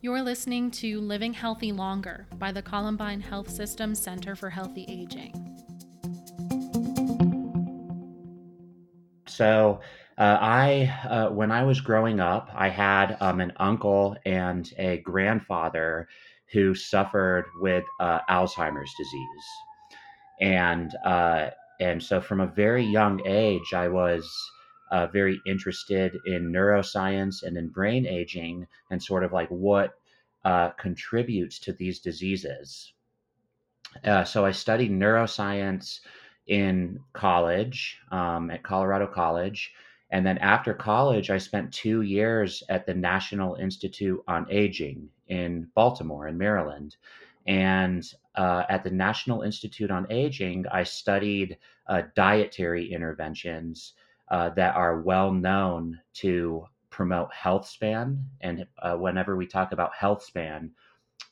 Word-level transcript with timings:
You're 0.00 0.22
listening 0.22 0.70
to 0.72 1.00
Living 1.00 1.32
Healthy 1.32 1.72
Longer 1.72 2.28
by 2.38 2.52
the 2.52 2.62
Columbine 2.62 3.20
Health 3.20 3.50
System 3.50 3.96
Center 3.96 4.36
for 4.36 4.48
Healthy 4.48 4.84
Aging. 4.86 5.34
So, 9.26 9.80
uh, 10.16 10.38
I, 10.40 10.96
uh, 11.08 11.30
when 11.30 11.50
I 11.50 11.64
was 11.64 11.80
growing 11.80 12.20
up, 12.20 12.48
I 12.54 12.68
had 12.68 13.16
um, 13.20 13.40
an 13.40 13.52
uncle 13.56 14.16
and 14.24 14.72
a 14.78 14.98
grandfather 14.98 16.06
who 16.52 16.76
suffered 16.76 17.46
with 17.60 17.84
uh, 17.98 18.20
Alzheimer's 18.30 18.94
disease, 18.96 19.46
and 20.40 20.94
uh, 21.04 21.50
and 21.80 22.00
so 22.00 22.20
from 22.20 22.40
a 22.40 22.46
very 22.46 22.84
young 22.84 23.20
age, 23.26 23.74
I 23.74 23.88
was 23.88 24.32
uh, 24.90 25.06
very 25.08 25.40
interested 25.46 26.16
in 26.26 26.52
neuroscience 26.52 27.42
and 27.42 27.56
in 27.56 27.68
brain 27.68 28.06
aging 28.06 28.66
and 28.90 29.02
sort 29.02 29.24
of 29.24 29.32
like 29.32 29.48
what 29.48 29.94
uh, 30.44 30.70
contributes 30.70 31.58
to 31.58 31.72
these 31.72 32.00
diseases. 32.00 32.92
Uh, 34.04 34.24
so 34.24 34.44
I 34.44 34.52
studied 34.52 34.90
neuroscience 34.90 36.00
in 36.46 37.00
college 37.12 37.98
um, 38.10 38.50
at 38.50 38.62
Colorado 38.62 39.06
College. 39.06 39.72
And 40.10 40.24
then 40.24 40.38
after 40.38 40.72
college, 40.72 41.30
I 41.30 41.38
spent 41.38 41.72
two 41.72 42.00
years 42.02 42.62
at 42.70 42.86
the 42.86 42.94
National 42.94 43.56
Institute 43.56 44.22
on 44.26 44.46
Aging 44.50 45.10
in 45.28 45.68
Baltimore, 45.74 46.28
in 46.28 46.38
Maryland. 46.38 46.96
And 47.46 48.04
uh, 48.34 48.64
at 48.68 48.84
the 48.84 48.90
National 48.90 49.42
Institute 49.42 49.90
on 49.90 50.06
Aging, 50.10 50.64
I 50.72 50.84
studied 50.84 51.58
uh, 51.86 52.02
dietary 52.14 52.90
interventions 52.92 53.94
uh, 54.30 54.50
that 54.50 54.76
are 54.76 55.00
well 55.00 55.32
known 55.32 55.98
to 56.14 56.64
promote 56.90 57.32
health 57.32 57.66
span. 57.66 58.24
And 58.40 58.66
uh, 58.82 58.96
whenever 58.96 59.36
we 59.36 59.46
talk 59.46 59.72
about 59.72 59.94
health 59.94 60.22
span, 60.24 60.72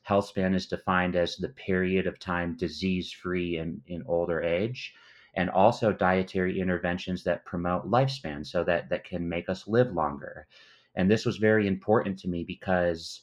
health 0.03 0.27
span 0.27 0.55
is 0.55 0.67
defined 0.67 1.17
as 1.17 1.37
the 1.37 1.49
period 1.49 2.07
of 2.07 2.19
time 2.19 2.57
disease 2.57 3.13
free 3.13 3.59
in, 3.59 3.83
in 3.87 4.03
older 4.07 4.41
age. 4.43 4.95
And 5.35 5.51
also 5.51 5.93
dietary 5.93 6.61
interventions 6.61 7.25
that 7.25 7.45
promote 7.45 7.91
lifespan 7.91 8.47
so 8.47 8.65
that, 8.65 8.89
that 8.89 9.05
can 9.05 9.29
make 9.29 9.49
us 9.49 9.67
live 9.67 9.93
longer. 9.93 10.47
And 10.95 11.11
this 11.11 11.27
was 11.27 11.37
very 11.37 11.67
important 11.67 12.19
to 12.21 12.29
me 12.29 12.45
because 12.45 13.21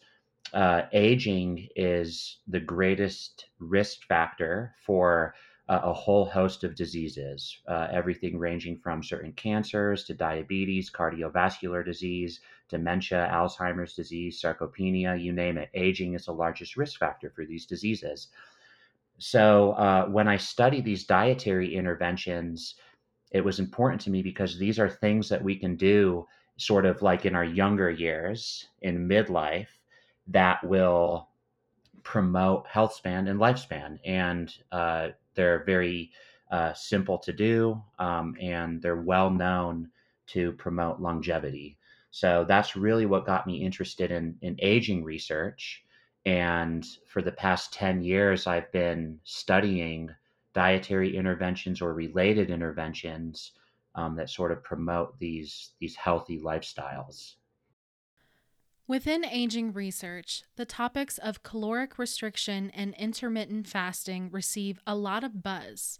uh, 0.53 0.83
aging 0.91 1.69
is 1.75 2.37
the 2.47 2.59
greatest 2.59 3.47
risk 3.59 4.05
factor 4.07 4.75
for 4.85 5.33
uh, 5.69 5.79
a 5.83 5.93
whole 5.93 6.25
host 6.25 6.63
of 6.63 6.75
diseases, 6.75 7.59
uh, 7.67 7.87
everything 7.91 8.37
ranging 8.37 8.77
from 8.77 9.01
certain 9.01 9.31
cancers 9.33 10.03
to 10.03 10.13
diabetes, 10.13 10.91
cardiovascular 10.91 11.85
disease, 11.85 12.41
dementia, 12.69 13.29
Alzheimer's 13.31 13.93
disease, 13.93 14.41
sarcopenia, 14.41 15.21
you 15.21 15.31
name 15.31 15.57
it. 15.57 15.69
Aging 15.73 16.15
is 16.15 16.25
the 16.25 16.33
largest 16.33 16.75
risk 16.75 16.99
factor 16.99 17.29
for 17.29 17.45
these 17.45 17.65
diseases. 17.65 18.27
So 19.19 19.71
uh, 19.73 20.07
when 20.07 20.27
I 20.27 20.37
study 20.37 20.81
these 20.81 21.05
dietary 21.05 21.75
interventions, 21.75 22.75
it 23.31 23.43
was 23.43 23.59
important 23.59 24.01
to 24.01 24.09
me 24.09 24.21
because 24.21 24.57
these 24.57 24.79
are 24.79 24.89
things 24.89 25.29
that 25.29 25.43
we 25.43 25.55
can 25.55 25.75
do 25.75 26.27
sort 26.57 26.85
of 26.85 27.01
like 27.01 27.25
in 27.25 27.35
our 27.35 27.45
younger 27.45 27.89
years 27.89 28.67
in 28.81 29.07
midlife 29.07 29.67
that 30.27 30.63
will 30.63 31.29
promote 32.03 32.67
health 32.67 32.93
span 32.93 33.27
and 33.27 33.39
lifespan. 33.39 33.97
And 34.05 34.53
uh, 34.71 35.09
they're 35.35 35.63
very 35.63 36.11
uh, 36.51 36.73
simple 36.73 37.17
to 37.17 37.33
do, 37.33 37.81
um, 37.99 38.35
and 38.39 38.81
they're 38.81 39.01
well 39.01 39.29
known 39.29 39.89
to 40.27 40.51
promote 40.53 40.99
longevity. 41.01 41.77
So 42.11 42.45
that's 42.47 42.75
really 42.75 43.07
what 43.07 43.25
got 43.25 43.47
me 43.47 43.63
interested 43.63 44.11
in, 44.11 44.37
in 44.41 44.55
aging 44.59 45.03
research. 45.03 45.83
And 46.25 46.85
for 47.07 47.21
the 47.21 47.31
past 47.31 47.73
10 47.73 48.03
years, 48.03 48.45
I've 48.45 48.71
been 48.71 49.19
studying 49.23 50.09
dietary 50.53 51.17
interventions 51.17 51.81
or 51.81 51.93
related 51.93 52.51
interventions 52.51 53.53
um, 53.95 54.15
that 54.15 54.29
sort 54.29 54.51
of 54.51 54.63
promote 54.63 55.17
these, 55.19 55.71
these 55.79 55.95
healthy 55.95 56.39
lifestyles. 56.39 57.35
Within 58.85 59.23
aging 59.23 59.71
research, 59.71 60.43
the 60.57 60.65
topics 60.65 61.17
of 61.17 61.41
caloric 61.41 61.97
restriction 61.97 62.69
and 62.71 62.93
intermittent 62.95 63.65
fasting 63.65 64.29
receive 64.29 64.77
a 64.85 64.93
lot 64.93 65.23
of 65.23 65.41
buzz 65.41 65.99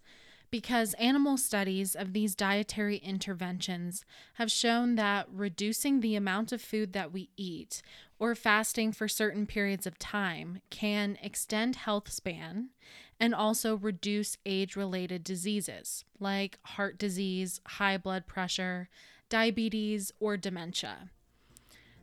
because 0.51 0.93
animal 0.95 1.37
studies 1.37 1.95
of 1.95 2.11
these 2.11 2.35
dietary 2.35 2.97
interventions 2.97 4.03
have 4.33 4.51
shown 4.51 4.95
that 4.95 5.27
reducing 5.31 6.01
the 6.01 6.15
amount 6.15 6.51
of 6.51 6.61
food 6.61 6.91
that 6.91 7.13
we 7.13 7.29
eat 7.37 7.81
or 8.19 8.35
fasting 8.35 8.91
for 8.91 9.07
certain 9.07 9.47
periods 9.47 9.87
of 9.87 9.97
time 9.97 10.59
can 10.69 11.17
extend 11.23 11.77
health 11.77 12.11
span 12.11 12.69
and 13.17 13.33
also 13.33 13.77
reduce 13.77 14.37
age 14.45 14.75
related 14.75 15.23
diseases 15.23 16.03
like 16.19 16.59
heart 16.63 16.99
disease, 16.99 17.61
high 17.65 17.97
blood 17.97 18.27
pressure, 18.27 18.89
diabetes, 19.29 20.11
or 20.19 20.35
dementia. 20.35 21.09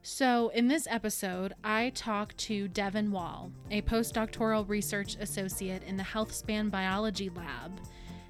So, 0.03 0.49
in 0.55 0.66
this 0.66 0.87
episode, 0.88 1.53
I 1.62 1.91
talk 1.91 2.34
to 2.38 2.69
Devin 2.69 3.12
Wahl, 3.12 3.53
a 3.71 3.83
postdoctoral 3.83 4.66
research 4.66 5.16
associate 5.21 5.83
in 5.83 5.99
the 5.99 6.03
Healthspan 6.03 6.71
Biology 6.71 7.28
Lab 7.28 7.78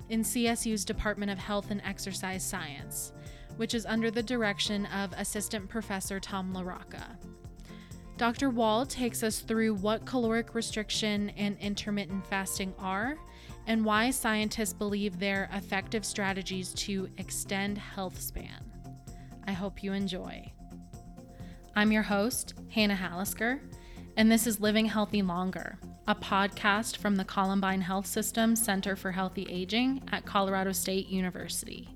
in 0.08 0.22
CSU's 0.22 0.84
Department 0.84 1.30
of 1.30 1.38
Health 1.38 1.70
and 1.70 1.80
Exercise 1.84 2.42
Science, 2.42 3.12
which 3.56 3.72
is 3.72 3.86
under 3.86 4.10
the 4.10 4.22
direction 4.22 4.86
of 4.86 5.12
Assistant 5.12 5.68
Professor 5.68 6.18
Tom 6.18 6.52
LaRocca. 6.52 7.16
Dr. 8.16 8.50
Wahl 8.50 8.84
takes 8.84 9.22
us 9.22 9.38
through 9.38 9.74
what 9.74 10.04
caloric 10.04 10.56
restriction 10.56 11.30
and 11.30 11.56
intermittent 11.58 12.26
fasting 12.26 12.74
are 12.80 13.16
and 13.68 13.84
why 13.84 14.10
scientists 14.10 14.72
believe 14.72 15.20
they're 15.20 15.48
effective 15.52 16.04
strategies 16.04 16.74
to 16.74 17.08
extend 17.16 17.78
health 17.78 18.20
span. 18.20 18.64
I 19.46 19.52
hope 19.52 19.84
you 19.84 19.92
enjoy. 19.92 20.52
I'm 21.76 21.92
your 21.92 22.02
host, 22.02 22.54
Hannah 22.68 22.96
Hallisker, 22.96 23.60
and 24.16 24.30
this 24.30 24.46
is 24.46 24.60
Living 24.60 24.86
Healthy 24.86 25.22
Longer, 25.22 25.78
a 26.08 26.14
podcast 26.14 26.96
from 26.96 27.14
the 27.14 27.24
Columbine 27.24 27.80
Health 27.80 28.06
System 28.06 28.56
Center 28.56 28.96
for 28.96 29.12
Healthy 29.12 29.46
Aging 29.48 30.02
at 30.10 30.26
Colorado 30.26 30.72
State 30.72 31.06
University. 31.08 31.88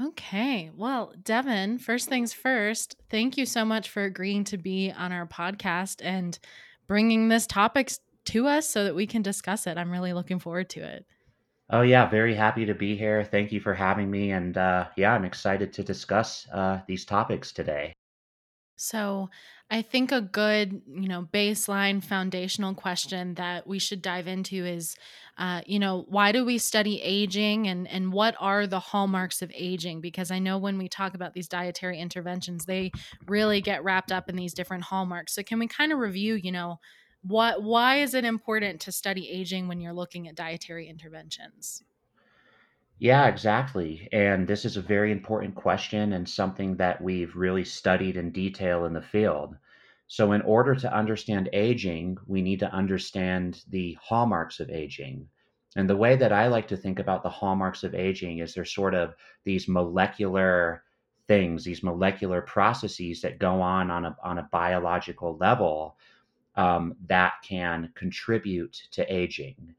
Okay, 0.00 0.70
well, 0.76 1.12
Devin, 1.22 1.78
first 1.78 2.08
things 2.08 2.32
first, 2.32 2.96
thank 3.10 3.36
you 3.36 3.44
so 3.44 3.64
much 3.64 3.90
for 3.90 4.04
agreeing 4.04 4.44
to 4.44 4.56
be 4.56 4.92
on 4.92 5.10
our 5.10 5.26
podcast 5.26 6.00
and 6.04 6.38
bringing 6.86 7.28
this 7.28 7.48
topic 7.48 7.90
to 8.26 8.46
us 8.46 8.68
so 8.68 8.84
that 8.84 8.94
we 8.94 9.08
can 9.08 9.22
discuss 9.22 9.66
it. 9.66 9.76
I'm 9.76 9.90
really 9.90 10.12
looking 10.12 10.38
forward 10.38 10.70
to 10.70 10.80
it. 10.80 11.04
Oh 11.72 11.82
yeah, 11.82 12.08
very 12.08 12.36
happy 12.36 12.66
to 12.66 12.74
be 12.74 12.94
here. 12.96 13.24
Thank 13.24 13.50
you 13.50 13.58
for 13.58 13.74
having 13.74 14.08
me, 14.12 14.30
and 14.30 14.56
uh, 14.56 14.90
yeah, 14.96 15.12
I'm 15.12 15.24
excited 15.24 15.72
to 15.72 15.82
discuss 15.82 16.48
uh, 16.50 16.82
these 16.86 17.04
topics 17.04 17.50
today. 17.52 17.94
So, 18.76 19.30
I 19.70 19.80
think 19.82 20.12
a 20.12 20.20
good, 20.20 20.82
you 20.86 21.08
know, 21.08 21.22
baseline 21.32 22.02
foundational 22.04 22.74
question 22.74 23.34
that 23.34 23.66
we 23.66 23.78
should 23.78 24.02
dive 24.02 24.26
into 24.26 24.66
is, 24.66 24.96
uh, 25.38 25.62
you 25.66 25.78
know, 25.78 26.04
why 26.08 26.32
do 26.32 26.44
we 26.44 26.58
study 26.58 27.00
aging, 27.00 27.68
and 27.68 27.86
and 27.88 28.12
what 28.12 28.34
are 28.40 28.66
the 28.66 28.80
hallmarks 28.80 29.40
of 29.40 29.52
aging? 29.54 30.00
Because 30.00 30.30
I 30.30 30.38
know 30.40 30.58
when 30.58 30.78
we 30.78 30.88
talk 30.88 31.14
about 31.14 31.32
these 31.32 31.48
dietary 31.48 31.98
interventions, 32.00 32.64
they 32.66 32.92
really 33.26 33.60
get 33.60 33.84
wrapped 33.84 34.12
up 34.12 34.28
in 34.28 34.36
these 34.36 34.54
different 34.54 34.84
hallmarks. 34.84 35.34
So, 35.34 35.42
can 35.42 35.58
we 35.58 35.68
kind 35.68 35.92
of 35.92 35.98
review, 35.98 36.34
you 36.34 36.52
know? 36.52 36.78
What 37.22 37.62
why 37.62 37.96
is 37.96 38.14
it 38.14 38.24
important 38.24 38.80
to 38.80 38.92
study 38.92 39.30
aging 39.30 39.68
when 39.68 39.80
you're 39.80 39.92
looking 39.92 40.28
at 40.28 40.34
dietary 40.34 40.88
interventions? 40.88 41.82
Yeah 42.98 43.26
exactly 43.26 44.08
and 44.12 44.46
this 44.46 44.64
is 44.64 44.76
a 44.76 44.82
very 44.82 45.12
important 45.12 45.54
question 45.54 46.12
and 46.12 46.28
something 46.28 46.76
that 46.76 47.00
we've 47.00 47.34
really 47.36 47.64
studied 47.64 48.16
in 48.16 48.30
detail 48.30 48.84
in 48.84 48.92
the 48.92 49.02
field. 49.02 49.56
So 50.08 50.32
in 50.32 50.42
order 50.42 50.74
to 50.74 50.94
understand 50.94 51.48
aging 51.52 52.18
we 52.26 52.42
need 52.42 52.60
to 52.60 52.72
understand 52.72 53.64
the 53.70 53.96
hallmarks 54.00 54.60
of 54.60 54.70
aging 54.70 55.28
and 55.76 55.88
the 55.88 55.96
way 55.96 56.16
that 56.16 56.32
i 56.32 56.46
like 56.48 56.68
to 56.68 56.76
think 56.76 56.98
about 56.98 57.22
the 57.22 57.30
hallmarks 57.30 57.82
of 57.82 57.94
aging 57.94 58.38
is 58.38 58.54
they're 58.54 58.64
sort 58.64 58.94
of 58.94 59.14
these 59.44 59.68
molecular 59.68 60.82
things 61.28 61.64
these 61.64 61.82
molecular 61.82 62.42
processes 62.42 63.20
that 63.22 63.38
go 63.38 63.60
on 63.60 63.90
on 63.90 64.04
a, 64.04 64.16
on 64.22 64.38
a 64.38 64.48
biological 64.52 65.36
level 65.38 65.96
um, 66.56 66.94
that 67.06 67.34
can 67.42 67.90
contribute 67.94 68.82
to 68.92 69.12
aging. 69.12 69.74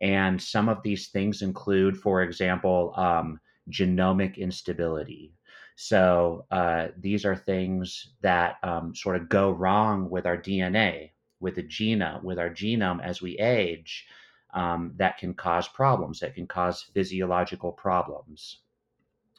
And 0.00 0.40
some 0.40 0.68
of 0.68 0.82
these 0.82 1.08
things 1.08 1.42
include, 1.42 1.96
for 1.96 2.22
example, 2.22 2.92
um, 2.96 3.40
genomic 3.70 4.36
instability. 4.36 5.32
So 5.76 6.46
uh, 6.50 6.88
these 6.98 7.24
are 7.24 7.36
things 7.36 8.14
that 8.22 8.56
um, 8.62 8.94
sort 8.94 9.16
of 9.16 9.28
go 9.28 9.50
wrong 9.50 10.08
with 10.10 10.26
our 10.26 10.36
DNA, 10.36 11.10
with 11.40 11.54
the 11.54 11.62
genome, 11.62 12.22
with 12.22 12.38
our 12.38 12.50
genome 12.50 13.02
as 13.02 13.20
we 13.20 13.38
age, 13.38 14.06
um, 14.54 14.92
that 14.96 15.18
can 15.18 15.34
cause 15.34 15.68
problems, 15.68 16.20
that 16.20 16.34
can 16.34 16.46
cause 16.46 16.82
physiological 16.94 17.72
problems. 17.72 18.60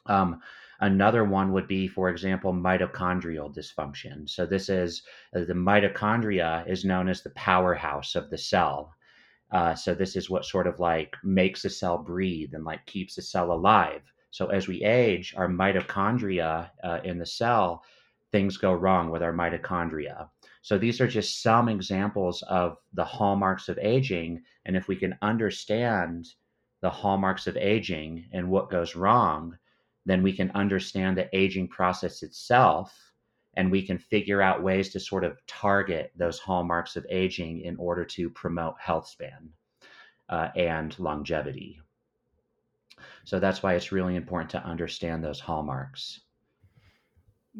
Um, 0.06 0.40
another 0.80 1.24
one 1.24 1.52
would 1.52 1.66
be, 1.66 1.88
for 1.88 2.08
example, 2.08 2.52
mitochondrial 2.52 3.54
dysfunction. 3.54 4.28
So, 4.28 4.46
this 4.46 4.68
is 4.68 5.02
uh, 5.34 5.40
the 5.40 5.54
mitochondria 5.54 6.68
is 6.68 6.84
known 6.84 7.08
as 7.08 7.22
the 7.22 7.30
powerhouse 7.30 8.14
of 8.14 8.30
the 8.30 8.38
cell. 8.38 8.94
Uh, 9.50 9.74
so, 9.74 9.94
this 9.94 10.16
is 10.16 10.30
what 10.30 10.44
sort 10.44 10.66
of 10.66 10.78
like 10.78 11.16
makes 11.24 11.62
the 11.62 11.70
cell 11.70 11.98
breathe 11.98 12.54
and 12.54 12.64
like 12.64 12.84
keeps 12.86 13.14
the 13.14 13.22
cell 13.22 13.52
alive. 13.52 14.02
So, 14.30 14.48
as 14.48 14.68
we 14.68 14.84
age, 14.84 15.34
our 15.36 15.48
mitochondria 15.48 16.70
uh, 16.84 17.00
in 17.04 17.18
the 17.18 17.26
cell, 17.26 17.82
things 18.30 18.56
go 18.56 18.72
wrong 18.72 19.10
with 19.10 19.22
our 19.22 19.32
mitochondria. 19.32 20.28
So, 20.62 20.78
these 20.78 21.00
are 21.00 21.08
just 21.08 21.42
some 21.42 21.68
examples 21.68 22.42
of 22.42 22.76
the 22.92 23.04
hallmarks 23.04 23.68
of 23.68 23.78
aging. 23.78 24.42
And 24.66 24.76
if 24.76 24.86
we 24.86 24.96
can 24.96 25.16
understand 25.22 26.28
the 26.82 26.90
hallmarks 26.90 27.46
of 27.46 27.56
aging 27.56 28.28
and 28.32 28.48
what 28.48 28.70
goes 28.70 28.94
wrong, 28.94 29.56
then 30.08 30.22
we 30.22 30.32
can 30.32 30.50
understand 30.52 31.16
the 31.16 31.28
aging 31.36 31.68
process 31.68 32.22
itself 32.22 32.96
and 33.56 33.70
we 33.70 33.84
can 33.84 33.98
figure 33.98 34.40
out 34.40 34.62
ways 34.62 34.90
to 34.90 35.00
sort 35.00 35.24
of 35.24 35.44
target 35.46 36.12
those 36.16 36.38
hallmarks 36.38 36.96
of 36.96 37.04
aging 37.10 37.60
in 37.62 37.76
order 37.76 38.04
to 38.04 38.30
promote 38.30 38.74
health 38.78 39.08
span 39.08 39.50
uh, 40.28 40.48
and 40.56 40.98
longevity. 40.98 41.80
So 43.24 43.38
that's 43.38 43.62
why 43.62 43.74
it's 43.74 43.92
really 43.92 44.16
important 44.16 44.50
to 44.52 44.64
understand 44.64 45.22
those 45.22 45.40
hallmarks. 45.40 46.20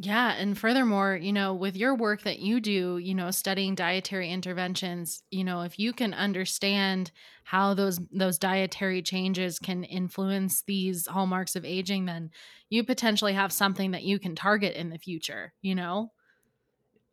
Yeah. 0.01 0.35
And 0.35 0.57
furthermore, 0.57 1.17
you 1.17 1.33
know, 1.33 1.53
with 1.55 1.77
your 1.77 1.93
work 1.97 2.23
that 2.23 2.39
you 2.39 2.61
do, 2.61 2.99
you 2.99 3.15
know, 3.15 3.33
studying 3.33 3.75
dietary 3.75 4.31
interventions, 4.31 5.25
you 5.33 5.43
know, 5.43 5.63
if 5.63 5.77
you 5.77 5.93
can 5.93 6.15
understand 6.15 7.11
how 7.43 7.75
those 7.75 7.99
those 8.13 8.39
dietary 8.39 9.03
changes 9.03 9.59
can 9.59 9.83
influence 9.83 10.63
these 10.63 11.09
hallmarks 11.09 11.57
of 11.57 11.65
aging, 11.65 12.05
then 12.05 12.31
you 12.71 12.85
potentially 12.85 13.33
have 13.33 13.53
something 13.53 13.91
that 13.91 14.05
you 14.05 14.21
can 14.21 14.37
target 14.37 14.77
in 14.77 14.91
the 14.91 14.99
future, 14.99 15.53
you 15.63 15.75
know? 15.75 16.13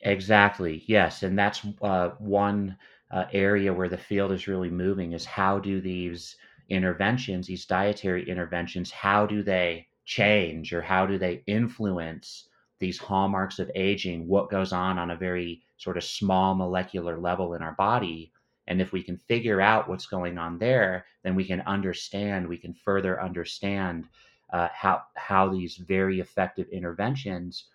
Exactly. 0.01 0.83
Yes. 0.87 1.23
And 1.23 1.37
that's 1.37 1.65
uh, 1.81 2.09
one 2.19 2.77
uh, 3.11 3.25
area 3.33 3.73
where 3.73 3.89
the 3.89 3.97
field 3.97 4.31
is 4.31 4.47
really 4.47 4.69
moving 4.69 5.13
is 5.13 5.25
how 5.25 5.59
do 5.59 5.81
these 5.81 6.35
interventions, 6.69 7.47
these 7.47 7.65
dietary 7.65 8.27
interventions, 8.27 8.91
how 8.91 9.25
do 9.25 9.41
they 9.43 9.87
change 10.05 10.73
or 10.73 10.81
how 10.81 11.05
do 11.05 11.17
they 11.17 11.43
influence 11.47 12.47
these 12.79 12.97
hallmarks 12.97 13.59
of 13.59 13.71
aging, 13.75 14.27
what 14.27 14.49
goes 14.49 14.73
on 14.73 14.99
on 14.99 15.11
a 15.11 15.15
very 15.15 15.61
sort 15.77 15.97
of 15.97 16.03
small 16.03 16.55
molecular 16.55 17.17
level 17.17 17.53
in 17.53 17.61
our 17.61 17.73
body. 17.73 18.31
And 18.67 18.81
if 18.81 18.91
we 18.91 19.03
can 19.03 19.17
figure 19.17 19.61
out 19.61 19.87
what's 19.87 20.07
going 20.07 20.37
on 20.37 20.57
there, 20.57 21.05
then 21.23 21.35
we 21.35 21.45
can 21.45 21.61
understand, 21.61 22.47
we 22.47 22.57
can 22.57 22.73
further 22.73 23.21
understand 23.21 24.05
uh, 24.51 24.69
how, 24.73 25.03
how 25.15 25.49
these 25.49 25.77
very 25.77 26.19
effective 26.19 26.67
interventions 26.69 27.65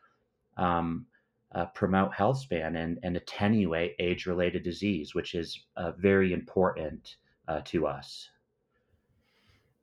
um, 0.56 1.06
uh, 1.52 1.66
promote 1.66 2.14
health 2.14 2.38
span 2.38 2.76
and, 2.76 2.98
and 3.02 3.16
attenuate 3.16 3.96
age 3.98 4.26
related 4.26 4.62
disease, 4.62 5.14
which 5.14 5.34
is 5.34 5.60
uh, 5.76 5.92
very 5.92 6.32
important 6.32 7.16
uh, 7.48 7.60
to 7.64 7.86
us. 7.86 8.28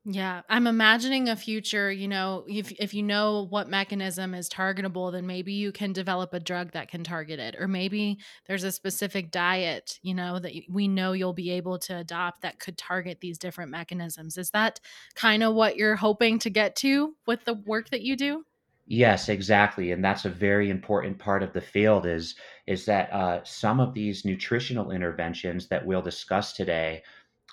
Yeah, 0.10 0.44
I'm 0.48 0.68
imagining 0.68 1.28
a 1.28 1.36
future, 1.36 1.92
you 1.92 2.08
know, 2.08 2.46
if 2.48 2.72
if 2.80 2.94
you 2.94 3.04
know 3.04 3.46
what 3.50 3.68
mechanism 3.68 4.34
is 4.34 4.48
targetable, 4.50 5.12
then 5.12 5.28
maybe 5.28 5.52
you 5.52 5.74
can 5.74 5.92
develop 5.92 6.34
a 6.34 6.40
drug 6.40 6.72
that 6.72 6.88
can 6.88 7.04
target 7.04 7.42
it. 7.42 7.58
Or 7.60 7.68
maybe 7.68 8.18
there's 8.46 8.64
a 8.64 8.72
specific 8.72 9.32
diet, 9.32 10.00
you 10.04 10.14
know, 10.14 10.40
that 10.40 10.54
we 10.70 10.88
know 10.88 11.12
you'll 11.12 11.34
be 11.34 11.52
able 11.52 11.78
to 11.80 11.98
adopt 11.98 12.42
that 12.44 12.58
could 12.58 12.78
target 12.78 13.20
these 13.20 13.38
different 13.38 13.70
mechanisms. 13.70 14.38
Is 14.38 14.52
that 14.52 14.80
kind 15.16 15.44
of 15.44 15.56
what 15.56 15.76
you're 15.76 15.98
hoping 15.98 16.40
to 16.40 16.50
get 16.50 16.78
to 16.78 17.18
with 17.26 17.44
the 17.44 17.56
work 17.56 17.90
that 17.90 18.02
you 18.02 18.16
do? 18.16 18.46
Yes, 18.90 19.28
exactly, 19.30 19.92
and 19.92 20.04
that's 20.04 20.24
a 20.26 20.30
very 20.30 20.70
important 20.70 21.20
part 21.20 21.44
of 21.44 21.52
the 21.54 21.62
field 21.62 22.06
is 22.06 22.36
is 22.68 22.86
that 22.86 23.12
uh, 23.14 23.44
some 23.44 23.80
of 23.82 23.94
these 23.94 24.24
nutritional 24.26 24.92
interventions 24.92 25.68
that 25.68 25.86
we'll 25.86 26.02
discuss 26.02 26.54
today 26.54 27.04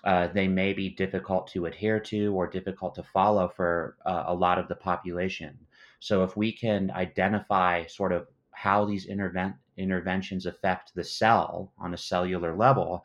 uh, 0.04 0.28
they 0.28 0.46
may 0.46 0.72
be 0.72 0.90
difficult 0.90 1.46
to 1.48 1.66
adhere 1.66 1.98
to 1.98 2.34
or 2.34 2.46
difficult 2.46 2.94
to 2.94 3.02
follow 3.02 3.48
for 3.48 3.96
uh, 4.04 4.24
a 4.26 4.34
lot 4.34 4.58
of 4.58 4.68
the 4.68 4.74
population. 4.74 5.58
So, 6.00 6.22
if 6.22 6.36
we 6.36 6.52
can 6.52 6.90
identify 6.90 7.86
sort 7.86 8.12
of 8.12 8.28
how 8.50 8.84
these 8.84 9.06
interven- 9.06 9.56
interventions 9.78 10.44
affect 10.44 10.94
the 10.94 11.04
cell 11.04 11.72
on 11.78 11.94
a 11.94 11.98
cellular 11.98 12.54
level, 12.54 13.04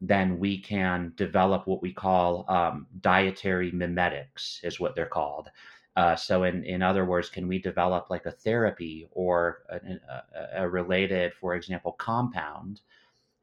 then 0.00 0.38
we 0.40 0.58
can 0.58 1.12
develop 1.16 1.68
what 1.68 1.80
we 1.80 1.92
call 1.92 2.44
um, 2.48 2.88
dietary 3.00 3.70
mimetics, 3.70 4.60
is 4.64 4.80
what 4.80 4.96
they're 4.96 5.06
called. 5.06 5.48
Uh, 5.94 6.16
so, 6.16 6.42
in, 6.42 6.64
in 6.64 6.82
other 6.82 7.04
words, 7.04 7.28
can 7.28 7.46
we 7.46 7.60
develop 7.60 8.10
like 8.10 8.26
a 8.26 8.32
therapy 8.32 9.06
or 9.12 9.62
a, 9.68 9.76
a, 9.76 10.64
a 10.64 10.68
related, 10.68 11.32
for 11.34 11.54
example, 11.54 11.92
compound 11.92 12.80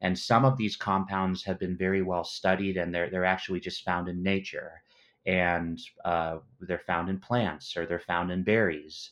and 0.00 0.18
some 0.18 0.44
of 0.44 0.56
these 0.56 0.76
compounds 0.76 1.44
have 1.44 1.58
been 1.58 1.76
very 1.76 2.02
well 2.02 2.24
studied, 2.24 2.76
and 2.76 2.94
they're 2.94 3.10
they're 3.10 3.24
actually 3.24 3.60
just 3.60 3.84
found 3.84 4.08
in 4.08 4.22
nature, 4.22 4.82
and 5.26 5.80
uh, 6.04 6.38
they're 6.60 6.78
found 6.78 7.08
in 7.08 7.18
plants 7.18 7.76
or 7.76 7.86
they're 7.86 8.00
found 8.00 8.30
in 8.30 8.42
berries. 8.42 9.10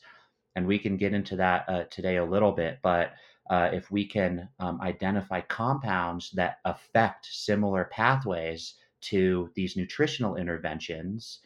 And 0.57 0.67
we 0.67 0.79
can 0.79 0.97
get 0.97 1.13
into 1.15 1.37
that 1.37 1.69
uh, 1.69 1.85
today 1.91 2.17
a 2.17 2.25
little 2.25 2.53
bit, 2.53 2.79
but 2.83 3.13
uh, 3.51 3.71
if 3.73 3.91
we 3.91 4.05
can 4.07 4.49
um, 4.59 4.81
identify 4.81 5.41
compounds 5.43 6.31
that 6.33 6.59
affect 6.65 7.27
similar 7.27 7.85
pathways 7.85 8.75
to 9.01 9.51
these 9.55 9.77
nutritional 9.77 10.37
interventions, 10.37 11.41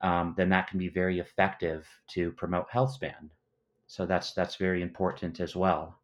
um, 0.00 0.34
then 0.36 0.48
that 0.50 0.68
can 0.68 0.78
be 0.78 0.88
very 0.88 1.18
effective 1.18 1.86
to 2.08 2.32
promote 2.32 2.70
health 2.70 2.92
span. 2.92 3.30
So 3.86 4.06
that's 4.06 4.32
that's 4.32 4.56
very 4.56 4.82
important 4.82 5.40
as 5.40 5.54
well. 5.54 5.98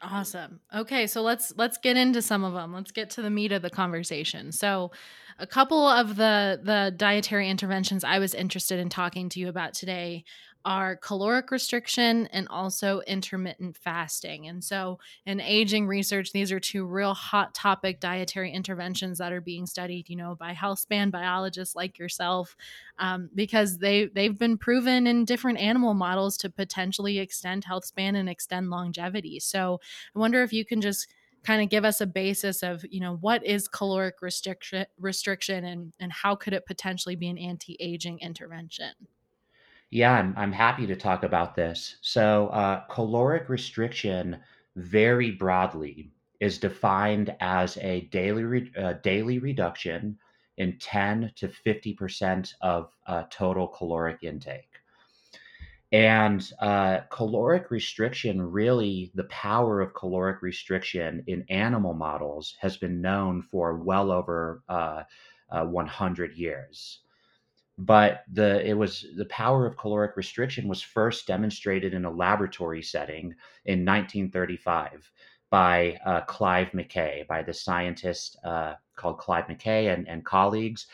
Awesome. 0.00 0.60
Okay, 0.72 1.08
so 1.08 1.22
let's 1.22 1.52
let's 1.56 1.76
get 1.76 1.96
into 1.96 2.22
some 2.22 2.44
of 2.44 2.52
them. 2.52 2.72
Let's 2.72 2.92
get 2.92 3.10
to 3.10 3.22
the 3.22 3.30
meat 3.30 3.50
of 3.50 3.62
the 3.62 3.70
conversation. 3.70 4.52
So, 4.52 4.92
a 5.40 5.46
couple 5.46 5.88
of 5.88 6.14
the 6.14 6.60
the 6.62 6.94
dietary 6.96 7.50
interventions 7.50 8.04
I 8.04 8.20
was 8.20 8.32
interested 8.32 8.78
in 8.78 8.90
talking 8.90 9.28
to 9.30 9.40
you 9.40 9.48
about 9.48 9.74
today 9.74 10.24
are 10.68 10.96
caloric 10.96 11.50
restriction 11.50 12.26
and 12.26 12.46
also 12.50 13.00
intermittent 13.06 13.74
fasting. 13.74 14.46
And 14.48 14.62
so, 14.62 14.98
in 15.24 15.40
aging 15.40 15.86
research, 15.86 16.30
these 16.30 16.52
are 16.52 16.60
two 16.60 16.84
real 16.84 17.14
hot 17.14 17.54
topic 17.54 18.00
dietary 18.00 18.52
interventions 18.52 19.16
that 19.16 19.32
are 19.32 19.40
being 19.40 19.64
studied, 19.64 20.10
you 20.10 20.16
know, 20.16 20.34
by 20.34 20.52
health 20.52 20.80
span 20.80 21.08
biologists 21.08 21.74
like 21.74 21.98
yourself, 21.98 22.54
um, 22.98 23.30
because 23.34 23.78
they 23.78 24.08
they've 24.08 24.38
been 24.38 24.58
proven 24.58 25.06
in 25.06 25.24
different 25.24 25.58
animal 25.58 25.94
models 25.94 26.36
to 26.36 26.50
potentially 26.50 27.18
extend 27.18 27.64
health 27.64 27.86
span 27.86 28.14
and 28.14 28.28
extend 28.28 28.68
longevity. 28.68 29.40
So, 29.40 29.80
I 30.14 30.18
wonder 30.18 30.42
if 30.42 30.52
you 30.52 30.66
can 30.66 30.82
just 30.82 31.08
kind 31.44 31.62
of 31.62 31.70
give 31.70 31.86
us 31.86 32.02
a 32.02 32.06
basis 32.06 32.62
of 32.62 32.84
you 32.90 33.00
know 33.00 33.16
what 33.16 33.42
is 33.42 33.68
caloric 33.68 34.20
restriction 34.20 34.84
restriction 34.98 35.64
and 35.64 35.94
and 35.98 36.12
how 36.12 36.34
could 36.34 36.52
it 36.52 36.66
potentially 36.66 37.16
be 37.16 37.28
an 37.28 37.38
anti-aging 37.38 38.18
intervention 38.18 38.92
yeah, 39.90 40.12
I'm, 40.12 40.34
I'm 40.36 40.52
happy 40.52 40.86
to 40.86 40.96
talk 40.96 41.22
about 41.24 41.54
this. 41.54 41.96
So, 42.02 42.48
uh, 42.48 42.84
caloric 42.90 43.48
restriction, 43.48 44.38
very 44.76 45.30
broadly, 45.30 46.12
is 46.40 46.58
defined 46.58 47.34
as 47.40 47.76
a 47.78 48.02
daily 48.02 48.44
re- 48.44 48.72
uh, 48.76 48.94
daily 49.02 49.38
reduction 49.38 50.18
in 50.56 50.78
10 50.78 51.32
to 51.36 51.48
50 51.48 51.94
percent 51.94 52.54
of 52.60 52.92
uh, 53.06 53.24
total 53.30 53.68
caloric 53.68 54.22
intake. 54.22 54.70
And 55.92 56.50
uh, 56.60 57.00
caloric 57.10 57.70
restriction, 57.70 58.40
really, 58.42 59.10
the 59.14 59.24
power 59.24 59.80
of 59.80 59.94
caloric 59.94 60.42
restriction 60.42 61.24
in 61.26 61.44
animal 61.48 61.94
models 61.94 62.56
has 62.60 62.76
been 62.76 63.00
known 63.00 63.42
for 63.42 63.76
well 63.76 64.10
over 64.10 64.62
uh, 64.68 65.04
uh, 65.50 65.64
100 65.66 66.34
years 66.34 67.00
but 67.78 68.24
the 68.32 68.68
it 68.68 68.74
was 68.74 69.06
the 69.16 69.24
power 69.26 69.64
of 69.64 69.78
caloric 69.78 70.16
restriction 70.16 70.66
was 70.66 70.82
first 70.82 71.28
demonstrated 71.28 71.94
in 71.94 72.04
a 72.04 72.10
laboratory 72.10 72.82
setting 72.82 73.34
in 73.66 73.84
1935 73.84 75.10
by 75.50 75.98
uh, 76.04 76.20
Clive 76.22 76.72
McCay, 76.72 77.26
by 77.26 77.42
the 77.42 77.54
scientist 77.54 78.36
uh, 78.44 78.74
called 78.96 79.18
Clive 79.18 79.46
McCay 79.46 79.94
and, 79.94 80.06
and 80.08 80.24
colleagues. 80.24 80.86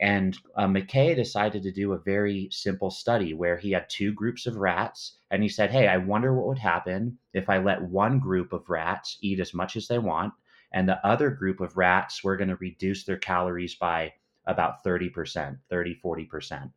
And 0.00 0.38
uh, 0.54 0.66
McCay 0.66 1.16
decided 1.16 1.64
to 1.64 1.72
do 1.72 1.92
a 1.92 1.98
very 1.98 2.48
simple 2.52 2.90
study 2.90 3.34
where 3.34 3.56
he 3.56 3.72
had 3.72 3.90
two 3.90 4.12
groups 4.12 4.46
of 4.46 4.56
rats. 4.56 5.18
And 5.32 5.42
he 5.42 5.48
said, 5.48 5.72
Hey, 5.72 5.88
I 5.88 5.96
wonder 5.96 6.32
what 6.32 6.46
would 6.46 6.58
happen 6.58 7.18
if 7.32 7.48
I 7.48 7.58
let 7.58 7.82
one 7.82 8.20
group 8.20 8.52
of 8.52 8.68
rats 8.68 9.18
eat 9.22 9.40
as 9.40 9.54
much 9.54 9.76
as 9.76 9.88
they 9.88 9.98
want, 9.98 10.34
and 10.72 10.88
the 10.88 11.04
other 11.04 11.30
group 11.30 11.60
of 11.60 11.76
rats 11.76 12.22
were 12.22 12.36
going 12.36 12.50
to 12.50 12.56
reduce 12.56 13.04
their 13.04 13.16
calories 13.16 13.74
by 13.74 14.12
about 14.48 14.84
30%, 14.84 15.56
30, 15.70 16.00
40%. 16.04 16.70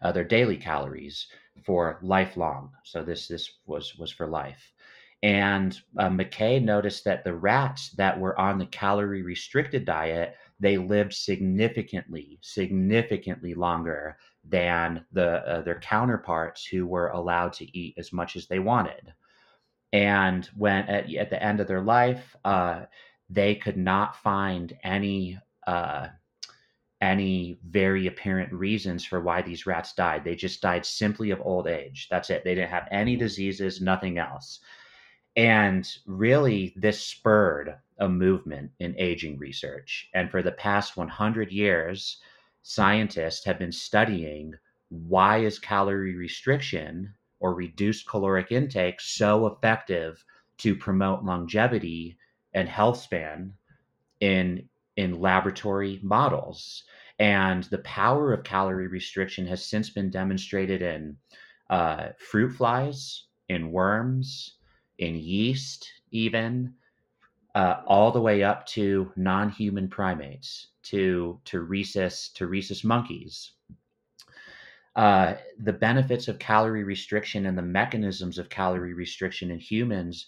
Uh, 0.00 0.12
their 0.12 0.24
daily 0.24 0.56
calories 0.56 1.28
for 1.64 1.98
lifelong. 2.02 2.72
So 2.84 3.04
this 3.04 3.28
this 3.28 3.58
was 3.66 3.96
was 3.96 4.10
for 4.10 4.26
life. 4.26 4.72
And 5.22 5.78
uh, 5.98 6.08
McCay 6.08 6.60
noticed 6.62 7.04
that 7.04 7.22
the 7.22 7.34
rats 7.34 7.90
that 7.90 8.18
were 8.18 8.38
on 8.40 8.58
the 8.58 8.66
calorie 8.66 9.22
restricted 9.22 9.84
diet 9.84 10.36
they 10.62 10.78
lived 10.78 11.12
significantly, 11.12 12.38
significantly 12.40 13.52
longer 13.52 14.16
than 14.44 15.04
the 15.10 15.46
uh, 15.46 15.62
their 15.62 15.80
counterparts 15.80 16.64
who 16.64 16.86
were 16.86 17.08
allowed 17.08 17.52
to 17.54 17.76
eat 17.76 17.94
as 17.98 18.12
much 18.12 18.36
as 18.36 18.46
they 18.46 18.60
wanted. 18.60 19.12
And 19.92 20.46
when 20.56 20.84
at, 20.84 21.12
at 21.14 21.30
the 21.30 21.42
end 21.42 21.60
of 21.60 21.66
their 21.66 21.82
life, 21.82 22.36
uh, 22.44 22.82
they 23.28 23.56
could 23.56 23.76
not 23.76 24.16
find 24.16 24.76
any 24.84 25.38
uh, 25.66 26.08
any 27.02 27.58
very 27.68 28.06
apparent 28.06 28.52
reasons 28.52 29.04
for 29.04 29.20
why 29.20 29.42
these 29.42 29.66
rats 29.66 29.92
died. 29.92 30.22
They 30.22 30.36
just 30.36 30.62
died 30.62 30.86
simply 30.86 31.32
of 31.32 31.40
old 31.42 31.66
age. 31.66 32.06
That's 32.08 32.30
it. 32.30 32.44
They 32.44 32.54
didn't 32.54 32.70
have 32.70 32.86
any 32.92 33.16
diseases, 33.16 33.80
nothing 33.80 34.18
else. 34.18 34.60
And 35.36 35.88
really, 36.06 36.72
this 36.76 37.02
spurred 37.02 37.74
a 37.98 38.08
movement 38.08 38.70
in 38.78 38.94
aging 38.98 39.38
research. 39.38 40.08
And 40.14 40.30
for 40.30 40.42
the 40.42 40.52
past 40.52 40.96
100 40.96 41.50
years, 41.50 42.20
scientists 42.62 43.44
have 43.46 43.58
been 43.58 43.72
studying 43.72 44.54
why 44.88 45.38
is 45.38 45.58
calorie 45.58 46.14
restriction 46.14 47.12
or 47.40 47.54
reduced 47.54 48.08
caloric 48.08 48.52
intake 48.52 49.00
so 49.00 49.46
effective 49.46 50.24
to 50.58 50.76
promote 50.76 51.24
longevity 51.24 52.16
and 52.54 52.68
health 52.68 53.00
span 53.00 53.54
in 54.20 54.68
in 54.96 55.20
laboratory 55.20 56.00
models. 56.02 56.84
And 57.18 57.64
the 57.64 57.78
power 57.78 58.32
of 58.32 58.44
calorie 58.44 58.88
restriction 58.88 59.46
has 59.46 59.64
since 59.64 59.90
been 59.90 60.10
demonstrated 60.10 60.82
in 60.82 61.16
uh, 61.70 62.08
fruit 62.18 62.50
flies, 62.50 63.26
in 63.48 63.70
worms, 63.70 64.56
in 64.98 65.16
yeast, 65.16 65.90
even 66.10 66.74
uh, 67.54 67.82
all 67.86 68.10
the 68.10 68.20
way 68.20 68.42
up 68.42 68.66
to 68.66 69.12
non-human 69.16 69.88
primates, 69.88 70.68
to 70.82 71.40
to 71.44 71.60
rhesus 71.60 72.30
to 72.30 72.46
rhesus 72.46 72.82
monkeys. 72.82 73.52
Uh, 74.96 75.34
the 75.58 75.72
benefits 75.72 76.28
of 76.28 76.38
calorie 76.38 76.84
restriction 76.84 77.46
and 77.46 77.56
the 77.56 77.62
mechanisms 77.62 78.36
of 78.36 78.50
calorie 78.50 78.94
restriction 78.94 79.50
in 79.50 79.58
humans, 79.58 80.26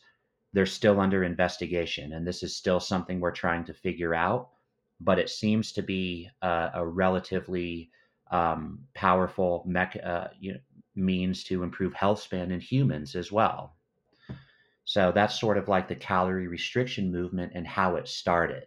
they're 0.53 0.65
still 0.65 1.01
under 1.01 1.25
investigation, 1.25 2.15
and 2.15 2.27
this 2.27 2.43
is 2.43 2.57
still 2.57 2.81
something 2.81 3.21
we're 3.21 3.31
trying 3.31 3.65
to 3.65 3.75
figure 3.75 4.15
out 4.15 4.51
but 5.01 5.19
it 5.19 5.31
seems 5.31 5.73
to 5.73 5.83
be 5.83 6.29
uh, 6.43 6.71
a 6.75 6.87
relatively 6.87 7.91
um, 8.31 8.81
powerful 8.95 9.69
uh, 10.03 10.29
you 10.39 10.53
know, 10.53 10.59
means 10.95 11.45
to 11.45 11.63
improve 11.63 11.93
health 11.95 12.21
span 12.21 12.51
in 12.51 12.61
humans 12.61 13.15
as 13.15 13.31
well. 13.33 13.77
So 14.85 15.13
that's 15.15 15.41
sort 15.41 15.59
of 15.59 15.69
like 15.69 15.89
the 15.89 15.97
calorie 15.97 16.47
restriction 16.47 17.11
movement 17.11 17.53
and 17.55 17.67
how 17.67 17.97
it 17.97 18.07
started. 18.07 18.67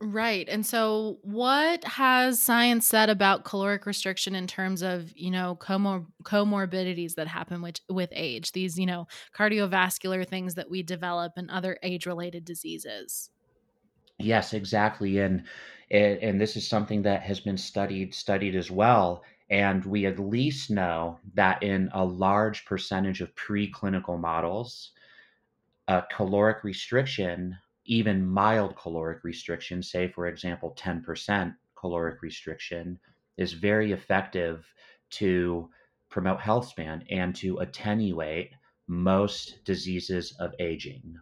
Right. 0.00 0.48
And 0.48 0.64
so 0.64 1.18
what 1.22 1.82
has 1.82 2.40
science 2.40 2.86
said 2.86 3.10
about 3.10 3.44
caloric 3.44 3.84
restriction 3.84 4.36
in 4.36 4.46
terms 4.46 4.80
of, 4.80 5.12
you 5.16 5.30
know, 5.30 5.56
comor- 5.60 6.06
comorbidities 6.22 7.14
that 7.14 7.26
happen 7.26 7.62
with 7.62 7.80
with 7.88 8.10
age, 8.12 8.52
these, 8.52 8.78
you 8.78 8.86
know, 8.86 9.08
cardiovascular 9.36 10.24
things 10.26 10.54
that 10.54 10.70
we 10.70 10.84
develop 10.84 11.32
and 11.36 11.50
other 11.50 11.78
age-related 11.82 12.44
diseases? 12.44 13.30
Yes, 14.18 14.52
exactly. 14.54 15.18
And, 15.18 15.44
and 15.90 16.18
and 16.18 16.40
this 16.40 16.56
is 16.56 16.66
something 16.68 17.02
that 17.02 17.22
has 17.22 17.40
been 17.40 17.56
studied 17.56 18.14
studied 18.14 18.54
as 18.54 18.70
well. 18.70 19.24
And 19.50 19.84
we 19.84 20.06
at 20.06 20.18
least 20.20 20.70
know 20.70 21.18
that 21.34 21.62
in 21.62 21.88
a 21.92 22.04
large 22.04 22.64
percentage 22.64 23.20
of 23.20 23.34
preclinical 23.34 24.18
models, 24.20 24.92
uh, 25.88 26.02
caloric 26.10 26.64
restriction, 26.64 27.58
even 27.86 28.26
mild 28.26 28.76
caloric 28.76 29.24
restriction, 29.24 29.82
say 29.82 30.08
for 30.08 30.26
example 30.28 30.72
10% 30.72 31.54
caloric 31.76 32.22
restriction, 32.22 32.98
is 33.38 33.52
very 33.54 33.92
effective 33.92 34.72
to 35.10 35.70
promote 36.10 36.40
health 36.40 36.68
span 36.68 37.04
and 37.10 37.34
to 37.36 37.58
attenuate 37.58 38.52
most 38.88 39.64
diseases 39.64 40.32
of 40.40 40.54
aging. 40.60 41.16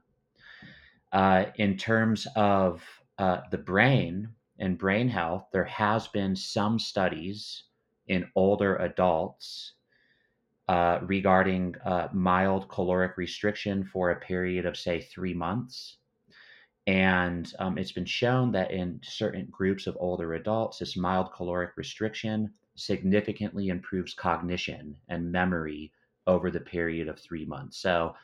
Uh, 1.17 1.47
in 1.55 1.79
terms 1.79 2.27
of 2.37 2.83
uh, 3.17 3.41
the 3.51 3.57
brain 3.57 4.29
and 4.59 4.77
brain 4.77 5.09
health, 5.09 5.47
there 5.51 5.65
has 5.65 6.07
been 6.09 6.37
some 6.37 6.79
studies 6.79 7.63
in 8.07 8.29
older 8.37 8.77
adults 8.77 9.73
uh, 10.69 10.99
regarding 11.01 11.75
uh, 11.87 12.09
mild 12.13 12.69
caloric 12.69 13.17
restriction 13.17 13.83
for 13.83 14.11
a 14.11 14.21
period 14.21 14.67
of, 14.67 14.77
say, 14.77 15.01
three 15.01 15.33
months. 15.33 15.97
And 16.87 17.51
um, 17.61 17.79
it's 17.79 17.93
been 17.93 18.05
shown 18.05 18.53
that 18.53 18.71
in 18.71 19.01
certain 19.03 19.49
groups 19.51 19.87
of 19.87 19.97
older 19.99 20.35
adults, 20.35 20.81
this 20.81 20.99
mild 20.99 21.33
caloric 21.33 21.79
restriction 21.79 22.53
significantly 22.75 23.69
improves 23.69 24.13
cognition 24.13 24.95
and 25.09 25.33
memory 25.33 25.93
over 26.27 26.51
the 26.51 26.61
period 26.61 27.09
of 27.09 27.19
three 27.19 27.47
months. 27.47 27.79
So 27.79 28.15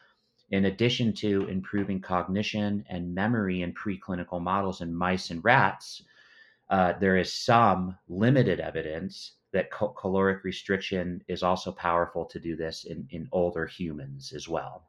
in 0.53 0.67
addition 0.67 1.15
to 1.15 1.47
improving 1.49 1.99
cognition 1.99 2.85
and 2.91 3.15
memory 3.15 3.63
in 3.63 3.73
preclinical 3.73 4.41
models 4.41 4.83
in 4.83 4.95
mice 4.95 5.31
and 5.31 5.43
rats, 5.43 6.03
uh, 6.69 6.93
there 7.01 7.17
is 7.17 7.33
some 7.33 7.97
limited 8.09 8.61
evidence 8.61 9.33
that 9.53 9.71
cal- 9.71 9.95
caloric 9.95 10.45
restriction 10.45 11.23
is 11.27 11.43
also 11.43 11.73
powerful 11.73 12.27
to 12.27 12.39
do 12.39 12.55
this 12.55 12.85
in, 12.85 13.07
in 13.11 13.29
older 13.33 13.67
humans 13.67 14.35
as 14.35 14.47
well. 14.47 14.85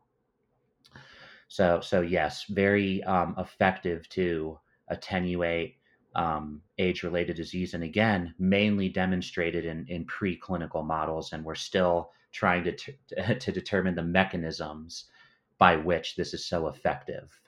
So, 1.47 1.79
so 1.79 2.01
yes, 2.01 2.43
very 2.49 3.01
um, 3.03 3.35
effective 3.37 4.07
to 4.09 4.59
attenuate 4.89 5.77
um, 6.13 6.61
age-related 6.77 7.37
disease, 7.37 7.73
and 7.73 7.83
again, 7.83 8.35
mainly 8.37 8.89
demonstrated 8.89 9.65
in, 9.65 9.85
in 9.87 10.05
preclinical 10.05 10.85
models, 10.85 11.31
and 11.31 11.43
we're 11.43 11.55
still 11.55 12.11
trying 12.33 12.65
to, 12.65 12.71
t- 12.73 12.95
to 13.39 13.51
determine 13.51 13.95
the 13.95 14.03
mechanisms 14.03 15.05
by 15.63 15.77
which 15.77 16.17
this 16.17 16.33
is 16.33 16.45
so 16.45 16.67
effective. 16.67 17.39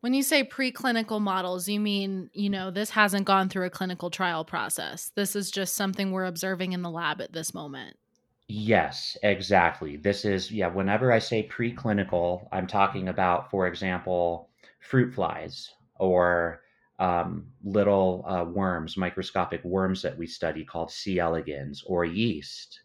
When 0.00 0.14
you 0.14 0.22
say 0.22 0.44
preclinical 0.44 1.20
models, 1.20 1.68
you 1.68 1.78
mean, 1.78 2.30
you 2.32 2.48
know, 2.48 2.70
this 2.70 2.88
hasn't 2.88 3.26
gone 3.26 3.50
through 3.50 3.66
a 3.66 3.70
clinical 3.70 4.08
trial 4.08 4.46
process. 4.46 5.12
This 5.14 5.36
is 5.36 5.50
just 5.50 5.74
something 5.74 6.10
we're 6.10 6.24
observing 6.24 6.72
in 6.72 6.80
the 6.80 6.88
lab 6.88 7.20
at 7.20 7.34
this 7.34 7.52
moment. 7.52 7.98
Yes, 8.46 9.14
exactly. 9.22 9.98
This 9.98 10.24
is, 10.24 10.50
yeah, 10.50 10.68
whenever 10.68 11.12
I 11.12 11.18
say 11.18 11.46
preclinical, 11.46 12.48
I'm 12.50 12.66
talking 12.66 13.08
about, 13.08 13.50
for 13.50 13.66
example, 13.66 14.48
fruit 14.80 15.12
flies 15.12 15.70
or 15.96 16.62
um, 16.98 17.48
little 17.62 18.24
uh, 18.26 18.44
worms, 18.44 18.96
microscopic 18.96 19.62
worms 19.64 20.00
that 20.00 20.16
we 20.16 20.26
study 20.26 20.64
called 20.64 20.90
C. 20.90 21.18
elegans 21.18 21.84
or 21.84 22.06
yeast 22.06 22.80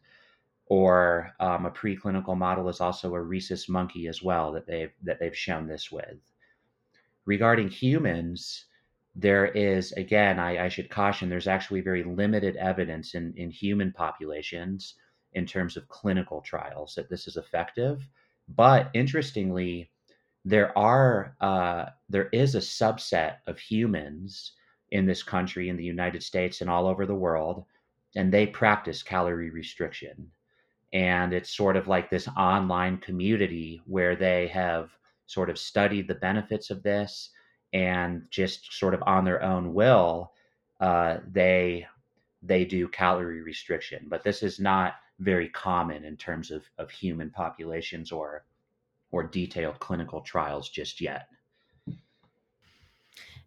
or 0.73 1.31
um, 1.39 1.67
a 1.67 1.69
preclinical 1.69 2.35
model 2.35 2.67
is 2.67 2.81
also 2.81 3.13
a 3.13 3.21
rhesus 3.21 3.69
monkey 3.69 4.07
as 4.07 4.23
well 4.23 4.51
that 4.51 4.65
they've 4.65 4.91
that 5.03 5.19
they've 5.19 5.37
shown 5.37 5.67
this 5.67 5.91
with. 5.91 6.17
Regarding 7.25 7.69
humans, 7.69 8.65
there 9.15 9.45
is 9.45 9.91
again, 9.91 10.39
I, 10.39 10.65
I 10.65 10.69
should 10.69 10.89
caution, 10.89 11.29
there's 11.29 11.47
actually 11.47 11.81
very 11.81 12.03
limited 12.03 12.55
evidence 12.55 13.13
in, 13.13 13.35
in 13.37 13.51
human 13.51 13.91
populations 13.91 14.95
in 15.33 15.45
terms 15.45 15.77
of 15.77 15.87
clinical 15.89 16.41
trials 16.41 16.95
that 16.95 17.07
this 17.07 17.27
is 17.27 17.37
effective. 17.37 18.07
But 18.47 18.89
interestingly, 18.95 19.91
there 20.43 20.75
are 20.75 21.35
uh, 21.39 21.85
there 22.09 22.29
is 22.33 22.55
a 22.55 22.69
subset 22.79 23.35
of 23.45 23.59
humans 23.59 24.53
in 24.89 25.05
this 25.05 25.21
country, 25.21 25.69
in 25.69 25.77
the 25.77 25.83
United 25.83 26.23
States, 26.23 26.61
and 26.61 26.69
all 26.69 26.87
over 26.87 27.05
the 27.05 27.13
world, 27.13 27.63
and 28.15 28.33
they 28.33 28.47
practice 28.47 29.03
calorie 29.03 29.51
restriction 29.51 30.31
and 30.93 31.33
it's 31.33 31.49
sort 31.49 31.75
of 31.75 31.87
like 31.87 32.09
this 32.09 32.27
online 32.37 32.97
community 32.97 33.81
where 33.85 34.15
they 34.15 34.47
have 34.47 34.91
sort 35.25 35.49
of 35.49 35.57
studied 35.57 36.07
the 36.07 36.15
benefits 36.15 36.69
of 36.69 36.83
this 36.83 37.31
and 37.73 38.23
just 38.29 38.71
sort 38.71 38.93
of 38.93 39.01
on 39.07 39.25
their 39.25 39.41
own 39.41 39.73
will 39.73 40.31
uh, 40.79 41.17
they 41.31 41.87
they 42.43 42.65
do 42.65 42.87
calorie 42.89 43.41
restriction. 43.41 44.05
But 44.09 44.23
this 44.23 44.43
is 44.43 44.59
not 44.59 44.95
very 45.19 45.47
common 45.49 46.03
in 46.03 46.17
terms 46.17 46.51
of, 46.51 46.63
of 46.77 46.91
human 46.91 47.29
populations 47.29 48.11
or 48.11 48.45
or 49.11 49.23
detailed 49.23 49.79
clinical 49.79 50.21
trials 50.21 50.69
just 50.69 50.99
yet. 50.99 51.27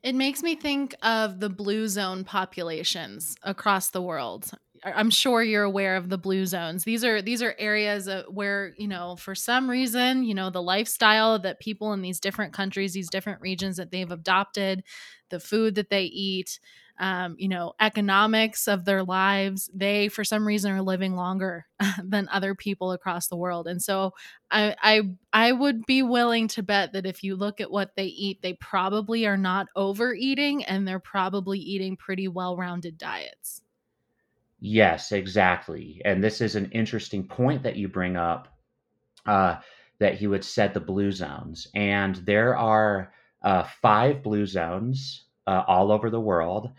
It 0.02 0.14
makes 0.14 0.42
me 0.42 0.54
think 0.54 0.94
of 1.02 1.40
the 1.40 1.50
blue 1.50 1.88
zone 1.88 2.22
populations 2.24 3.36
across 3.42 3.90
the 3.90 4.00
world 4.00 4.50
I'm 4.94 5.10
sure 5.10 5.42
you're 5.42 5.64
aware 5.64 5.96
of 5.96 6.08
the 6.08 6.18
blue 6.18 6.46
zones. 6.46 6.84
These 6.84 7.04
are 7.04 7.20
these 7.20 7.42
are 7.42 7.54
areas 7.58 8.08
where 8.28 8.72
you 8.78 8.86
know 8.88 9.16
for 9.16 9.34
some 9.34 9.68
reason 9.68 10.22
you 10.24 10.34
know 10.34 10.50
the 10.50 10.62
lifestyle 10.62 11.38
that 11.40 11.60
people 11.60 11.92
in 11.92 12.02
these 12.02 12.20
different 12.20 12.52
countries, 12.52 12.92
these 12.92 13.10
different 13.10 13.40
regions 13.40 13.76
that 13.78 13.90
they've 13.90 14.10
adopted, 14.10 14.84
the 15.30 15.40
food 15.40 15.74
that 15.74 15.90
they 15.90 16.04
eat, 16.04 16.60
um, 16.98 17.34
you 17.38 17.48
know, 17.48 17.72
economics 17.80 18.68
of 18.68 18.84
their 18.84 19.02
lives, 19.02 19.68
they 19.74 20.08
for 20.08 20.24
some 20.24 20.46
reason 20.46 20.70
are 20.72 20.82
living 20.82 21.16
longer 21.16 21.66
than 22.04 22.28
other 22.30 22.54
people 22.54 22.92
across 22.92 23.26
the 23.28 23.36
world. 23.36 23.66
And 23.66 23.82
so 23.82 24.12
I, 24.50 24.76
I 24.82 25.02
I 25.32 25.52
would 25.52 25.84
be 25.86 26.02
willing 26.02 26.48
to 26.48 26.62
bet 26.62 26.92
that 26.92 27.06
if 27.06 27.22
you 27.24 27.34
look 27.36 27.60
at 27.60 27.70
what 27.70 27.96
they 27.96 28.06
eat, 28.06 28.40
they 28.42 28.54
probably 28.54 29.26
are 29.26 29.36
not 29.36 29.66
overeating 29.74 30.64
and 30.64 30.86
they're 30.86 31.00
probably 31.00 31.58
eating 31.58 31.96
pretty 31.96 32.28
well-rounded 32.28 32.96
diets. 32.98 33.62
Yes, 34.68 35.12
exactly. 35.12 36.02
And 36.04 36.22
this 36.24 36.40
is 36.40 36.56
an 36.56 36.70
interesting 36.72 37.28
point 37.28 37.62
that 37.62 37.76
you 37.76 37.88
bring 37.88 38.16
up. 38.16 38.48
Uh, 39.26 39.60
that 40.00 40.14
he 40.16 40.26
would 40.26 40.44
set 40.44 40.74
the 40.74 40.80
blue 40.80 41.12
zones, 41.12 41.68
and 41.74 42.16
there 42.26 42.56
are 42.56 43.12
uh, 43.42 43.64
five 43.82 44.22
blue 44.22 44.46
zones 44.46 45.26
uh, 45.46 45.62
all 45.68 45.92
over 45.92 46.10
the 46.10 46.20
world. 46.20 46.70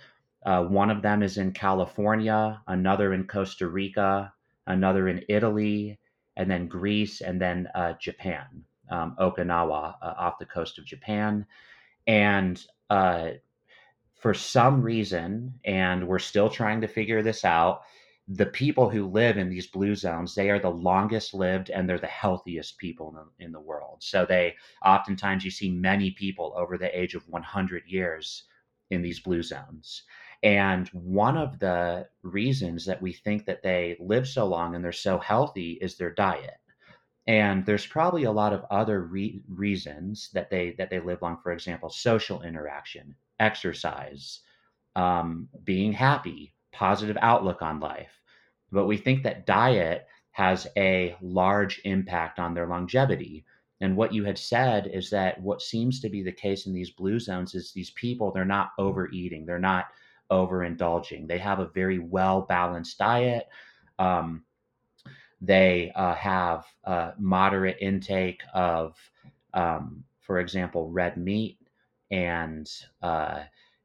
Uh, 0.46 0.64
one 0.66 0.90
of 0.92 1.02
them 1.02 1.24
is 1.24 1.38
in 1.38 1.52
California, 1.54 2.62
another 2.68 3.14
in 3.14 3.26
Costa 3.28 3.68
Rica, 3.68 4.34
another 4.68 5.08
in 5.10 5.24
Italy, 5.30 6.00
and 6.38 6.52
then 6.52 6.68
Greece, 6.68 7.22
and 7.22 7.42
then 7.42 7.68
uh, 7.76 7.94
Japan, 8.02 8.66
um, 8.92 9.16
Okinawa, 9.20 9.96
uh, 10.02 10.14
off 10.18 10.40
the 10.40 10.46
coast 10.46 10.80
of 10.80 10.86
Japan. 10.86 11.46
And 12.08 12.64
for 14.28 14.34
some 14.34 14.82
reason, 14.82 15.54
and 15.64 16.06
we're 16.06 16.20
still 16.20 16.50
trying 16.50 16.82
to 16.82 16.88
figure 16.88 17.24
this 17.24 17.46
out, 17.46 17.84
the 18.28 18.46
people 18.46 18.90
who 18.90 19.08
live 19.08 19.38
in 19.38 19.48
these 19.48 19.68
blue 19.68 19.96
zones 19.96 20.36
they 20.36 20.50
are 20.50 20.60
the 20.60 20.70
longest 20.70 21.34
lived 21.34 21.70
and 21.70 21.88
they're 21.88 21.98
the 21.98 22.08
healthiest 22.08 22.78
people 22.78 23.08
in 23.08 23.16
the, 23.16 23.46
in 23.46 23.52
the 23.54 23.62
world 23.62 24.00
so 24.02 24.26
they 24.26 24.54
oftentimes 24.84 25.46
you 25.46 25.50
see 25.50 25.72
many 25.72 26.12
people 26.12 26.54
over 26.58 26.78
the 26.78 27.00
age 27.00 27.16
of 27.16 27.26
100 27.30 27.84
years 27.88 28.44
in 28.90 29.02
these 29.02 29.22
blue 29.22 29.42
zones. 29.42 30.04
And 30.44 30.90
one 30.90 31.38
of 31.38 31.60
the 31.60 32.10
reasons 32.22 32.86
that 32.86 33.02
we 33.02 33.14
think 33.14 33.46
that 33.46 33.64
they 33.64 33.96
live 33.98 34.28
so 34.28 34.46
long 34.46 34.76
and 34.76 34.84
they're 34.84 34.92
so 34.92 35.20
healthy 35.20 35.78
is 35.80 35.98
their 35.98 36.14
diet. 36.14 36.60
And 37.28 37.66
there's 37.66 37.86
probably 37.86 38.26
a 38.26 38.32
lot 38.32 38.52
of 38.52 38.66
other 38.70 39.04
re- 39.04 39.42
reasons 39.48 40.30
that 40.34 40.50
they 40.50 40.76
that 40.78 40.90
they 40.90 41.00
live 41.00 41.22
long. 41.22 41.38
For 41.42 41.54
example, 41.54 41.90
social 41.90 42.42
interaction, 42.42 43.16
exercise, 43.40 44.40
um, 44.96 45.48
being 45.64 45.92
happy, 45.92 46.54
positive 46.72 47.18
outlook 47.22 47.62
on 47.62 47.80
life. 47.80 48.22
But 48.72 48.88
we 48.88 48.98
think 48.98 49.24
that 49.24 49.46
diet 49.46 50.08
has 50.32 50.68
a 50.78 51.16
large 51.22 51.82
impact 51.86 52.40
on 52.40 52.54
their 52.54 52.68
longevity. 52.68 53.46
And 53.82 53.96
what 53.96 54.14
you 54.14 54.24
had 54.24 54.38
said 54.38 54.88
is 54.88 55.10
that 55.10 55.40
what 55.42 55.62
seems 55.62 56.00
to 56.02 56.10
be 56.10 56.24
the 56.24 56.32
case 56.32 56.66
in 56.66 56.74
these 56.74 56.92
blue 56.92 57.20
zones 57.20 57.56
is 57.56 57.72
these 57.72 57.92
people, 57.92 58.32
they're 58.32 58.46
not 58.46 58.72
overeating, 58.78 59.46
they're 59.46 59.60
not 59.60 59.86
overindulging. 60.32 61.28
They 61.28 61.38
have 61.38 61.60
a 61.60 61.70
very 61.70 62.00
well 62.00 62.42
balanced 62.42 62.98
diet. 62.98 63.48
Um, 64.00 64.44
they 65.42 65.92
uh, 65.96 66.16
have 66.16 66.66
a 66.84 67.14
moderate 67.18 67.78
intake 67.80 68.42
of, 68.54 68.96
um, 69.54 70.04
for 70.22 70.40
example, 70.40 70.90
red 70.90 71.18
meat 71.18 71.58
and 72.12 72.70
uh, 73.02 73.42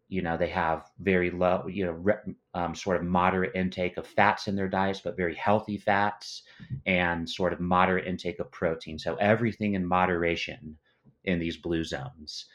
you 0.08 0.20
know 0.22 0.36
they 0.36 0.48
have 0.48 0.90
very 1.00 1.30
low 1.30 1.66
you 1.66 1.86
know 1.86 1.92
re- 1.92 2.34
um, 2.54 2.74
sort 2.74 2.96
of 2.96 3.02
moderate 3.02 3.54
intake 3.54 3.96
of 3.96 4.06
fats 4.06 4.46
in 4.46 4.54
their 4.54 4.68
diets 4.68 5.00
but 5.00 5.16
very 5.16 5.34
healthy 5.34 5.78
fats 5.78 6.42
and 6.86 7.28
sort 7.28 7.52
of 7.52 7.60
moderate 7.60 8.06
intake 8.06 8.38
of 8.38 8.50
protein. 8.52 8.98
So 8.98 9.14
everything 9.16 9.74
in 9.74 9.86
moderation 9.86 10.76
in 11.24 11.38
these 11.38 11.56
blue 11.56 11.84
zones. 11.84 12.46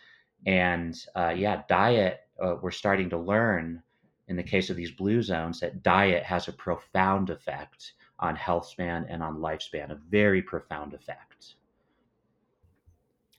And 0.45 0.95
uh, 1.15 1.33
yeah 1.35 1.63
diet 1.67 2.21
uh, 2.41 2.55
we're 2.61 2.71
starting 2.71 3.09
to 3.09 3.17
learn 3.17 3.81
in 4.27 4.35
the 4.35 4.43
case 4.43 4.69
of 4.69 4.75
these 4.75 4.91
blue 4.91 5.21
zones 5.21 5.59
that 5.59 5.81
diet 5.83 6.23
has 6.23 6.47
a 6.47 6.53
profound 6.53 7.29
effect 7.29 7.93
on 8.19 8.35
health 8.35 8.67
span 8.67 9.05
and 9.09 9.23
on 9.23 9.37
lifespan 9.37 9.91
a 9.91 9.99
very 10.09 10.41
profound 10.41 10.93
effect 10.93 11.26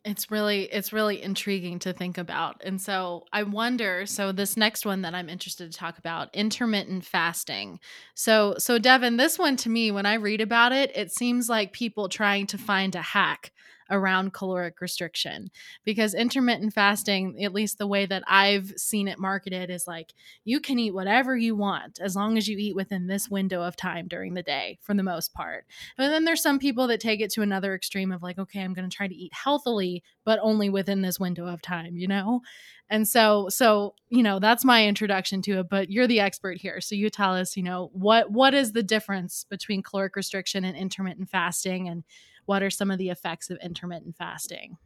it's 0.09 0.31
really 0.31 0.62
it's 0.65 0.93
really 0.93 1.23
intriguing 1.23 1.79
to 1.81 1.93
think 1.93 2.17
about. 2.17 2.62
And 2.65 2.81
so 2.81 3.27
I 3.33 3.43
wonder, 3.43 4.07
so 4.07 4.33
this 4.33 4.57
next 4.57 4.87
one 4.87 5.03
that 5.03 5.15
I'm 5.15 5.29
interested 5.29 5.71
to 5.71 5.79
talk 5.79 5.99
about, 5.99 6.35
intermittent 6.35 7.05
fasting. 7.05 7.79
So 8.15 8.55
so 8.59 8.79
Devin, 8.79 9.19
this 9.19 9.38
one 9.38 9.57
to 9.59 9.69
me 9.69 9.91
when 9.91 10.07
I 10.07 10.15
read 10.15 10.41
about 10.41 10.73
it, 10.73 10.90
it 10.97 11.12
seems 11.12 11.49
like 11.49 11.73
people 11.73 12.09
trying 12.09 12.47
to 12.49 12.59
find 12.59 12.94
a 12.94 13.03
hack 13.03 13.53
around 13.90 14.33
caloric 14.33 14.81
restriction 14.81 15.51
because 15.85 16.14
intermittent 16.14 16.72
fasting, 16.72 17.42
at 17.42 17.55
least 17.55 17.79
the 17.79 17.87
way 17.87 18.07
that 18.07 18.22
I've 18.27 18.72
seen 18.77 19.09
it 19.09 19.18
marketed, 19.18 19.70
is 19.70 19.87
like 19.87 20.12
you 20.44 20.61
can 20.61 20.79
eat 20.79 20.94
whatever 20.94 21.37
you 21.37 21.57
want 21.57 21.98
as 22.01 22.16
long 22.16 22.37
as 22.37 22.48
you 22.48 22.59
eat 22.59 22.77
within 22.77 23.07
this 23.07 23.29
window 23.29 23.62
of 23.62 23.77
time 23.77 24.09
during 24.09 24.35
the 24.35 24.42
day 24.42 24.79
for 24.83 24.94
the 24.94 25.03
most 25.03 25.33
part. 25.33 25.64
But 25.96 26.09
then 26.09 26.24
there's 26.24 26.42
some 26.42 26.59
people 26.59 26.87
that 26.88 27.01
take 27.01 27.20
it 27.20 27.31
to 27.33 27.42
another 27.42 27.74
extreme 27.74 28.12
of 28.12 28.22
like, 28.22 28.38
okay, 28.38 28.61
I'm 28.61 28.74
going 28.74 28.88
to 28.88 28.96
try 28.96 29.09
to 29.09 29.14
eat 29.14 29.33
healthily, 29.33 30.03
but 30.24 30.38
only 30.42 30.68
within 30.68 31.03
this 31.03 31.18
window 31.18 31.46
of 31.46 31.62
time, 31.62 31.96
you 31.96 32.09
know? 32.09 32.42
And 32.90 33.07
so 33.07 33.48
so, 33.51 33.94
you 34.09 34.22
know, 34.22 34.38
that's 34.38 34.64
my 34.64 34.87
introduction 34.87 35.42
to 35.42 35.61
it, 35.61 35.68
but 35.68 35.90
you're 35.90 36.07
the 36.07 36.20
expert 36.20 36.59
here. 36.59 36.81
So 36.81 36.94
you 36.94 37.11
tell 37.11 37.35
us, 37.35 37.57
you 37.57 37.62
know, 37.62 37.90
what 37.92 38.31
what 38.31 38.55
is 38.55 38.72
the 38.72 38.83
difference 38.83 39.44
between 39.44 39.83
caloric 39.83 40.16
restriction 40.16 40.64
and 40.64 40.77
intermittent 40.77 41.29
fasting 41.29 41.88
and 41.88 42.05
what 42.48 42.62
are 42.62 42.70
some 42.70 42.90
of 42.90 42.98
the 42.98 43.11
effects 43.11 43.50
of 43.50 43.58
intermittent 43.58 44.16
fasting? 44.16 44.78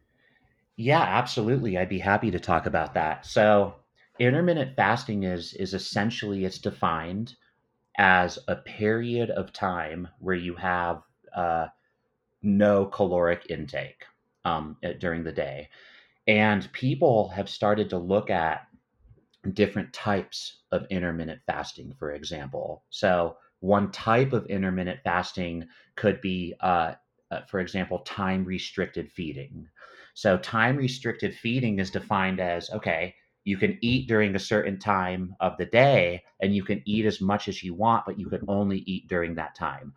Yeah, 0.77 1.01
absolutely. 1.01 1.79
I'd 1.79 1.88
be 1.88 2.01
happy 2.01 2.31
to 2.33 2.40
talk 2.40 2.66
about 2.66 2.94
that. 2.94 3.25
So, 3.25 3.77
intermittent 4.18 4.75
fasting 4.75 5.22
is 5.22 5.55
is 5.55 5.72
essentially 5.72 6.44
it's 6.44 6.59
defined 6.59 7.37
as 7.98 8.38
a 8.48 8.57
period 8.57 9.31
of 9.31 9.53
time 9.53 10.09
where 10.18 10.35
you 10.35 10.57
have 10.57 11.03
uh, 11.37 11.68
no 12.42 12.87
caloric 12.87 13.46
intake 13.48 14.05
um, 14.44 14.77
during 14.98 15.22
the 15.22 15.33
day, 15.33 15.68
and 16.27 16.72
people 16.72 17.29
have 17.29 17.48
started 17.48 17.88
to 17.90 17.98
look 17.98 18.29
at 18.29 18.66
different 19.53 19.92
types 19.92 20.62
of 20.72 20.85
intermittent 20.90 21.40
fasting. 21.46 21.94
For 21.96 22.12
example, 22.12 22.85
so 22.90 23.37
one 23.61 23.92
type 23.92 24.33
of 24.33 24.46
intermittent 24.46 25.01
fasting 25.05 25.68
could 25.94 26.20
be 26.20 26.55
uh, 26.61 26.94
uh, 27.33 27.42
for 27.47 27.61
example, 27.61 28.01
time 28.01 28.45
restricted 28.45 29.11
feeding. 29.12 29.68
So, 30.14 30.38
time 30.38 30.77
restricted 30.77 31.35
feeding 31.37 31.81
is 31.81 31.90
defined 31.90 32.40
as 32.40 32.71
okay, 32.71 33.16
you 33.45 33.59
can 33.59 33.79
eat 33.83 34.09
during 34.09 34.37
a 34.37 34.40
certain 34.40 34.79
time 34.79 35.37
of 35.40 35.57
the 35.59 35.66
day 35.66 36.25
and 36.40 36.55
you 36.57 36.64
can 36.64 36.83
eat 36.87 37.07
as 37.07 37.21
much 37.21 37.49
as 37.49 37.62
you 37.64 37.75
want, 37.75 38.07
but 38.07 38.18
you 38.21 38.29
can 38.29 38.42
only 38.49 38.81
eat 38.87 39.09
during 39.09 39.37
that 39.37 39.57
time. 39.57 39.95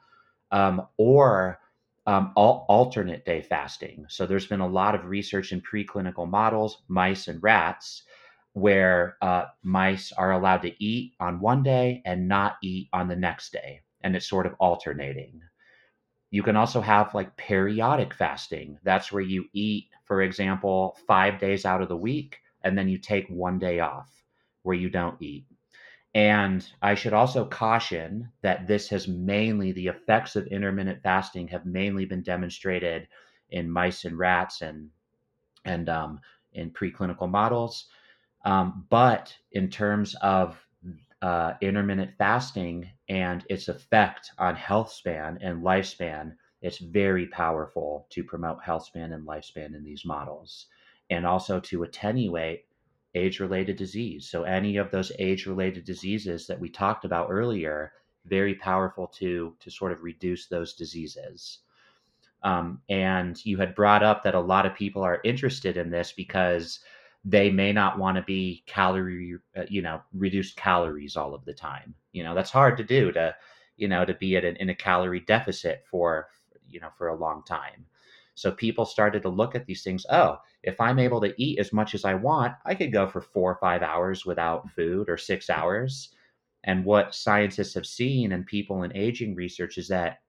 Um, 0.51 0.87
or 0.97 1.59
um, 2.07 2.33
al- 2.37 2.65
alternate 2.69 3.25
day 3.25 3.41
fasting. 3.41 4.05
So, 4.09 4.25
there's 4.25 4.47
been 4.47 4.61
a 4.61 4.67
lot 4.67 4.95
of 4.95 5.05
research 5.05 5.51
in 5.53 5.61
preclinical 5.61 6.29
models, 6.29 6.83
mice 6.89 7.27
and 7.27 7.41
rats, 7.43 8.03
where 8.53 9.17
uh, 9.21 9.45
mice 9.63 10.11
are 10.13 10.31
allowed 10.33 10.63
to 10.63 10.83
eat 10.83 11.13
on 11.19 11.41
one 11.41 11.63
day 11.63 12.01
and 12.05 12.27
not 12.27 12.57
eat 12.63 12.89
on 12.93 13.07
the 13.09 13.15
next 13.15 13.53
day. 13.53 13.81
And 14.03 14.15
it's 14.15 14.29
sort 14.29 14.47
of 14.47 14.55
alternating. 14.59 15.41
You 16.31 16.43
can 16.43 16.55
also 16.55 16.81
have 16.81 17.13
like 17.13 17.37
periodic 17.37 18.13
fasting. 18.13 18.77
That's 18.83 19.11
where 19.11 19.23
you 19.23 19.45
eat, 19.53 19.87
for 20.05 20.21
example, 20.21 20.97
five 21.07 21.39
days 21.39 21.65
out 21.65 21.81
of 21.81 21.89
the 21.89 21.97
week, 21.97 22.39
and 22.63 22.77
then 22.77 22.89
you 22.89 22.97
take 22.97 23.27
one 23.29 23.59
day 23.59 23.79
off 23.79 24.09
where 24.63 24.75
you 24.75 24.89
don't 24.89 25.21
eat. 25.21 25.45
And 26.13 26.65
I 26.81 26.95
should 26.95 27.13
also 27.13 27.45
caution 27.45 28.29
that 28.41 28.67
this 28.67 28.87
has 28.89 29.07
mainly, 29.07 29.73
the 29.73 29.87
effects 29.87 30.35
of 30.35 30.47
intermittent 30.47 31.03
fasting 31.03 31.49
have 31.49 31.65
mainly 31.65 32.05
been 32.05 32.21
demonstrated 32.21 33.07
in 33.49 33.69
mice 33.69 34.05
and 34.05 34.17
rats 34.17 34.61
and, 34.61 34.89
and 35.65 35.89
um, 35.89 36.21
in 36.53 36.71
preclinical 36.71 37.29
models. 37.29 37.87
Um, 38.45 38.85
but 38.89 39.35
in 39.51 39.69
terms 39.69 40.15
of 40.21 40.57
uh, 41.21 41.53
intermittent 41.61 42.11
fasting 42.17 42.89
and 43.09 43.45
its 43.49 43.67
effect 43.67 44.31
on 44.37 44.55
health 44.55 44.91
span 44.91 45.37
and 45.41 45.63
lifespan, 45.63 46.35
it's 46.61 46.79
very 46.79 47.27
powerful 47.27 48.07
to 48.09 48.23
promote 48.23 48.63
health 48.63 48.85
span 48.85 49.13
and 49.13 49.27
lifespan 49.27 49.75
in 49.75 49.83
these 49.83 50.05
models, 50.05 50.67
and 51.09 51.25
also 51.25 51.59
to 51.59 51.83
attenuate 51.83 52.65
age 53.13 53.39
related 53.39 53.77
disease. 53.77 54.29
So, 54.29 54.43
any 54.43 54.77
of 54.77 54.91
those 54.91 55.11
age 55.19 55.45
related 55.45 55.85
diseases 55.85 56.47
that 56.47 56.59
we 56.59 56.69
talked 56.69 57.05
about 57.05 57.29
earlier, 57.29 57.93
very 58.25 58.55
powerful 58.55 59.07
to, 59.07 59.55
to 59.59 59.71
sort 59.71 59.91
of 59.91 60.03
reduce 60.03 60.47
those 60.47 60.73
diseases. 60.73 61.59
Um, 62.43 62.81
and 62.89 63.43
you 63.45 63.57
had 63.57 63.75
brought 63.75 64.03
up 64.03 64.23
that 64.23 64.35
a 64.35 64.39
lot 64.39 64.65
of 64.65 64.75
people 64.75 65.01
are 65.03 65.21
interested 65.23 65.77
in 65.77 65.89
this 65.89 66.11
because 66.11 66.79
they 67.23 67.49
may 67.49 67.73
not 67.73 67.97
want 67.97 68.17
to 68.17 68.23
be 68.23 68.63
calorie, 68.67 69.35
uh, 69.57 69.63
you 69.67 69.81
know, 69.81 70.01
reduce 70.13 70.53
calories 70.53 71.15
all 71.15 71.33
of 71.33 71.43
the 71.45 71.53
time. 71.53 71.95
You 72.15 72.23
know, 72.23 72.35
that's 72.35 72.51
hard 72.51 72.77
to 72.77 72.83
do 72.83 73.11
to, 73.13 73.35
you 73.77 73.87
know, 73.87 74.05
to 74.05 74.13
be 74.15 74.37
at 74.37 74.45
an, 74.45 74.55
in 74.57 74.69
a 74.69 74.75
calorie 74.75 75.21
deficit 75.21 75.83
for, 75.89 76.27
you 76.69 76.79
know, 76.79 76.89
for 76.97 77.09
a 77.09 77.15
long 77.15 77.43
time. 77.43 77.85
So 78.35 78.51
people 78.51 78.85
started 78.85 79.21
to 79.23 79.29
look 79.29 79.55
at 79.55 79.65
these 79.65 79.83
things. 79.83 80.05
Oh, 80.09 80.39
if 80.63 80.79
I'm 80.81 80.99
able 80.99 81.21
to 81.21 81.33
eat 81.41 81.59
as 81.59 81.73
much 81.73 81.95
as 81.95 82.05
I 82.05 82.15
want, 82.15 82.53
I 82.65 82.75
could 82.75 82.91
go 82.91 83.07
for 83.07 83.21
four 83.21 83.51
or 83.51 83.59
five 83.59 83.81
hours 83.83 84.25
without 84.25 84.69
food 84.71 85.09
or 85.09 85.17
six 85.17 85.49
hours. 85.49 86.09
And 86.63 86.85
what 86.85 87.15
scientists 87.15 87.73
have 87.75 87.85
seen 87.85 88.31
and 88.33 88.45
people 88.45 88.83
in 88.83 88.95
aging 88.95 89.35
research 89.35 89.77
is 89.77 89.87
that 89.89 90.19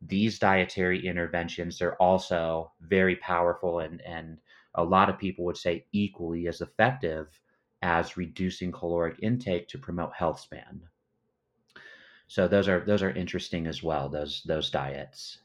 these 0.00 0.38
dietary 0.38 1.06
interventions 1.06 1.80
are 1.82 1.94
also 1.94 2.72
very 2.80 3.16
powerful 3.16 3.80
and, 3.80 4.00
and 4.02 4.38
a 4.74 4.84
lot 4.84 5.08
of 5.10 5.18
people 5.18 5.44
would 5.44 5.56
say 5.56 5.86
equally 5.92 6.48
as 6.48 6.60
effective 6.60 7.40
as 7.82 8.16
reducing 8.16 8.72
caloric 8.72 9.16
intake 9.22 9.68
to 9.68 9.78
promote 9.78 10.12
health 10.14 10.40
span. 10.40 10.82
So 12.28 12.46
those 12.46 12.68
are 12.68 12.84
those 12.84 13.02
are 13.02 13.10
interesting 13.10 13.66
as 13.66 13.82
well. 13.82 14.08
Those 14.08 14.42
those 14.46 14.70
diets. 14.70 15.38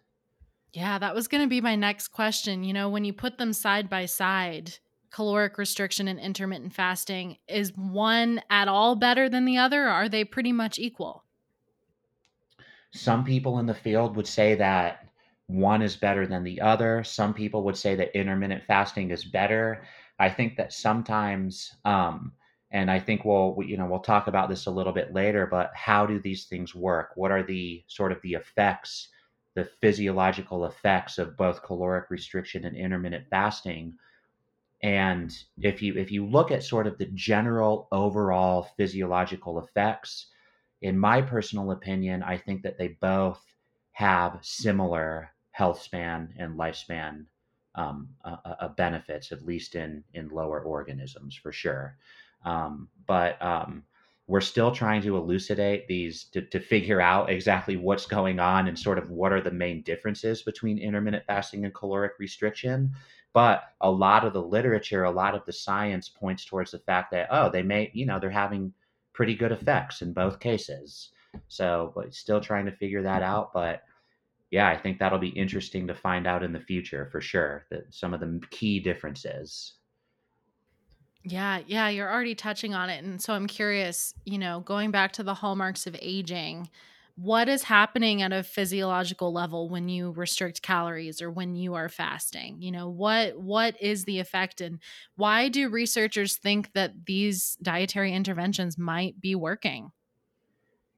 Yeah, 0.74 1.00
that 1.00 1.16
was 1.16 1.28
going 1.28 1.44
to 1.44 1.50
be 1.50 1.62
my 1.62 1.76
next 1.76 2.10
question. 2.10 2.64
You 2.64 2.74
know, 2.74 2.90
when 2.90 3.06
you 3.06 3.14
put 3.14 3.38
them 3.38 3.54
side 3.54 3.90
by 3.90 4.06
side, 4.06 4.78
caloric 5.12 5.58
restriction 5.58 6.08
and 6.08 6.20
intermittent 6.20 6.74
fasting, 6.74 7.38
is 7.48 7.72
one 7.78 8.42
at 8.50 8.68
all 8.68 8.96
better 8.96 9.30
than 9.30 9.46
the 9.46 9.58
other, 9.58 9.84
or 9.86 9.90
are 9.90 10.10
they 10.10 10.26
pretty 10.26 10.52
much 10.52 10.80
equal? 10.80 11.24
Some 12.92 13.24
people 13.24 13.60
in 13.60 13.66
the 13.66 13.74
field 13.74 14.16
would 14.16 14.28
say 14.28 14.56
that 14.56 15.08
one 15.48 15.82
is 15.82 15.96
better 15.96 16.28
than 16.28 16.44
the 16.44 16.60
other. 16.60 17.04
Some 17.04 17.34
people 17.34 17.64
would 17.64 17.78
say 17.78 17.96
that 17.96 18.18
intermittent 18.18 18.64
fasting 18.66 19.12
is 19.12 19.24
better. 19.24 19.86
I 20.20 20.30
think 20.30 20.58
that 20.58 20.74
sometimes, 20.74 21.76
um, 21.86 22.34
and 22.74 22.90
I 22.90 23.00
think 23.00 23.24
we'll, 23.24 23.56
you 23.64 23.78
know, 23.78 23.86
we'll 23.86 24.00
talk 24.00 24.28
about 24.28 24.50
this 24.50 24.66
a 24.66 24.72
little 24.72 24.94
bit 24.94 25.14
later, 25.14 25.46
but 25.46 25.72
how 25.76 26.08
do 26.08 26.20
these 26.20 26.46
things 26.46 26.74
work? 26.74 27.12
What 27.16 27.32
are 27.32 27.44
the 27.44 27.84
sort 27.88 28.12
of 28.12 28.20
the 28.24 28.34
effects, 28.34 29.10
the 29.54 29.66
physiological 29.80 30.66
effects 30.66 31.20
of 31.20 31.38
both 31.38 31.62
caloric 31.64 32.10
restriction 32.10 32.66
and 32.66 32.76
intermittent 32.76 33.28
fasting? 33.30 33.96
And 34.82 35.32
if 35.62 35.84
you 35.84 35.94
if 35.96 36.12
you 36.12 36.26
look 36.26 36.52
at 36.52 36.64
sort 36.64 36.88
of 36.88 36.98
the 36.98 37.06
general 37.14 37.88
overall 37.92 38.64
physiological 38.76 39.60
effects, 39.60 40.28
in 40.82 40.98
my 40.98 41.22
personal 41.22 41.72
opinion, 41.72 42.24
I 42.24 42.38
think 42.38 42.64
that 42.64 42.80
they 42.80 42.90
both 43.00 43.42
have 43.92 44.40
similar 44.42 45.30
health 45.52 45.82
span 45.82 46.34
and 46.38 46.58
lifespan 46.58 47.26
um, 47.76 48.10
uh, 48.26 48.38
uh, 48.46 48.68
benefits, 48.70 49.32
at 49.32 49.46
least 49.46 49.76
in 49.76 50.04
in 50.16 50.30
lower 50.30 50.60
organisms 50.62 51.36
for 51.36 51.52
sure. 51.52 51.98
Um, 52.46 52.90
but 53.08 53.42
um, 53.42 53.84
we're 54.28 54.42
still 54.42 54.72
trying 54.72 55.02
to 55.02 55.18
elucidate 55.18 55.88
these 55.88 56.26
to, 56.26 56.42
to 56.42 56.60
figure 56.60 57.02
out 57.02 57.30
exactly 57.30 57.76
what's 57.76 58.06
going 58.06 58.40
on 58.40 58.68
and 58.68 58.78
sort 58.78 58.98
of 58.98 59.10
what 59.10 59.34
are 59.34 59.42
the 59.42 59.52
main 59.52 59.82
differences 59.82 60.42
between 60.44 60.80
intermittent 60.80 61.26
fasting 61.28 61.66
and 61.66 61.74
caloric 61.74 62.14
restriction. 62.20 62.92
But 63.34 63.64
a 63.82 63.92
lot 63.92 64.24
of 64.24 64.34
the 64.34 64.42
literature, 64.42 65.04
a 65.04 65.12
lot 65.12 65.36
of 65.36 65.46
the 65.46 65.54
science 65.54 66.08
points 66.08 66.46
towards 66.46 66.72
the 66.72 66.80
fact 66.80 67.12
that 67.12 67.28
oh, 67.32 67.50
they 67.50 67.64
may, 67.64 67.92
you 67.94 68.06
know, 68.06 68.20
they're 68.20 68.30
having 68.30 68.74
pretty 69.14 69.36
good 69.36 69.52
effects 69.52 70.02
in 70.02 70.14
both 70.14 70.40
cases. 70.40 71.10
So, 71.48 71.92
but 71.96 72.14
still 72.14 72.40
trying 72.40 72.66
to 72.66 72.72
figure 72.72 73.02
that 73.02 73.24
out. 73.24 73.52
But 73.54 73.82
yeah, 74.52 74.70
I 74.70 74.78
think 74.78 75.00
that'll 75.00 75.20
be 75.20 75.30
interesting 75.30 75.88
to 75.88 75.96
find 75.96 76.28
out 76.28 76.44
in 76.44 76.54
the 76.54 76.60
future 76.60 77.10
for 77.12 77.20
sure. 77.20 77.66
That 77.72 77.92
some 77.94 78.14
of 78.14 78.20
the 78.20 78.40
key 78.52 78.80
differences. 78.80 79.74
Yeah, 81.24 81.62
yeah, 81.66 81.88
you're 81.88 82.12
already 82.12 82.36
touching 82.36 82.74
on 82.74 82.90
it. 82.90 83.04
And 83.04 83.22
so 83.22 83.34
I'm 83.34 83.48
curious, 83.48 84.14
you 84.26 84.38
know, 84.38 84.60
going 84.60 84.92
back 84.92 85.14
to 85.14 85.24
the 85.24 85.34
hallmarks 85.34 85.88
of 85.88 85.96
aging, 86.02 86.70
what 87.16 87.48
is 87.48 87.64
happening 87.64 88.22
at 88.22 88.34
a 88.34 88.44
physiological 88.44 89.32
level 89.32 89.70
when 89.70 89.88
you 89.88 90.12
restrict 90.12 90.64
calories 90.64 91.22
or 91.22 91.32
when 91.32 91.56
you 91.56 91.76
are 91.76 91.88
fasting? 91.88 92.62
You 92.62 92.72
know, 92.72 92.90
what 92.90 93.40
what 93.40 93.80
is 93.82 94.04
the 94.04 94.20
effect 94.20 94.60
and 94.60 94.80
why 95.16 95.48
do 95.48 95.70
researchers 95.70 96.36
think 96.38 96.74
that 96.74 97.06
these 97.06 97.56
dietary 97.62 98.14
interventions 98.14 98.78
might 98.78 99.22
be 99.22 99.36
working? 99.36 99.92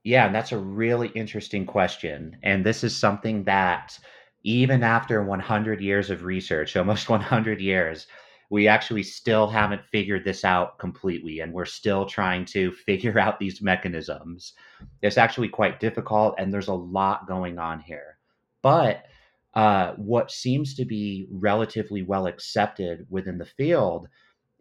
Yeah, 0.03 0.31
that's 0.31 0.51
a 0.51 0.57
really 0.57 1.09
interesting 1.09 1.65
question. 1.65 2.37
And 2.43 2.65
this 2.65 2.83
is 2.83 2.95
something 2.95 3.43
that 3.45 3.97
even 4.43 4.83
after 4.83 5.23
100 5.23 5.81
years 5.81 6.09
of 6.09 6.23
research, 6.23 6.75
almost 6.75 7.09
100 7.09 7.59
years, 7.59 8.07
we 8.49 8.67
actually 8.67 9.03
still 9.03 9.47
haven't 9.47 9.85
figured 9.85 10.23
this 10.23 10.43
out 10.43 10.77
completely. 10.79 11.39
And 11.39 11.53
we're 11.53 11.65
still 11.65 12.05
trying 12.05 12.45
to 12.45 12.71
figure 12.85 13.19
out 13.19 13.39
these 13.39 13.61
mechanisms. 13.61 14.53
It's 15.01 15.17
actually 15.17 15.49
quite 15.49 15.79
difficult, 15.79 16.35
and 16.37 16.53
there's 16.53 16.67
a 16.67 16.73
lot 16.73 17.27
going 17.27 17.59
on 17.59 17.79
here. 17.79 18.17
But 18.61 19.05
uh, 19.53 19.93
what 19.93 20.31
seems 20.31 20.75
to 20.75 20.85
be 20.85 21.27
relatively 21.31 22.01
well 22.01 22.27
accepted 22.27 23.05
within 23.09 23.37
the 23.37 23.45
field 23.45 24.07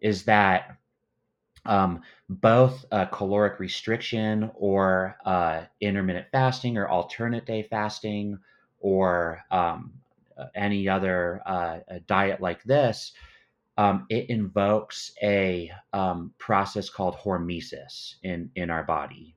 is 0.00 0.24
that 0.24 0.76
um, 1.66 2.02
both 2.28 2.84
uh, 2.92 3.06
caloric 3.06 3.58
restriction 3.58 4.50
or 4.54 5.16
uh, 5.24 5.62
intermittent 5.80 6.26
fasting 6.30 6.76
or 6.76 6.88
alternate 6.88 7.46
day 7.46 7.62
fasting 7.62 8.38
or 8.80 9.40
um, 9.50 9.92
uh, 10.36 10.46
any 10.54 10.88
other 10.88 11.40
uh, 11.46 11.78
diet 12.06 12.40
like 12.40 12.62
this, 12.64 13.12
um, 13.76 14.06
it 14.08 14.30
invokes 14.30 15.12
a 15.22 15.70
um, 15.92 16.32
process 16.38 16.88
called 16.88 17.16
hormesis 17.16 18.14
in, 18.22 18.50
in 18.54 18.70
our 18.70 18.84
body. 18.84 19.34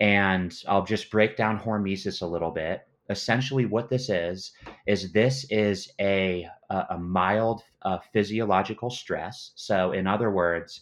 And 0.00 0.54
I'll 0.68 0.84
just 0.84 1.10
break 1.10 1.36
down 1.36 1.58
hormesis 1.58 2.22
a 2.22 2.26
little 2.26 2.50
bit. 2.50 2.86
Essentially, 3.10 3.66
what 3.66 3.90
this 3.90 4.08
is 4.08 4.52
is 4.86 5.12
this 5.12 5.44
is 5.50 5.92
a 6.00 6.48
a, 6.70 6.86
a 6.90 6.98
mild 6.98 7.62
uh, 7.82 7.98
physiological 8.12 8.90
stress. 8.90 9.52
So, 9.56 9.92
in 9.92 10.06
other 10.06 10.30
words, 10.30 10.80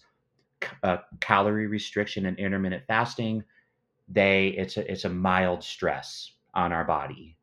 uh, 0.82 0.98
calorie 1.20 1.66
restriction 1.66 2.26
and 2.26 2.38
intermittent 2.38 2.84
fasting, 2.86 3.42
they 4.08 4.48
it's 4.48 4.76
a, 4.76 4.90
it's 4.90 5.04
a 5.04 5.08
mild 5.08 5.64
stress 5.64 6.32
on 6.54 6.72
our 6.72 6.84
body. 6.84 7.36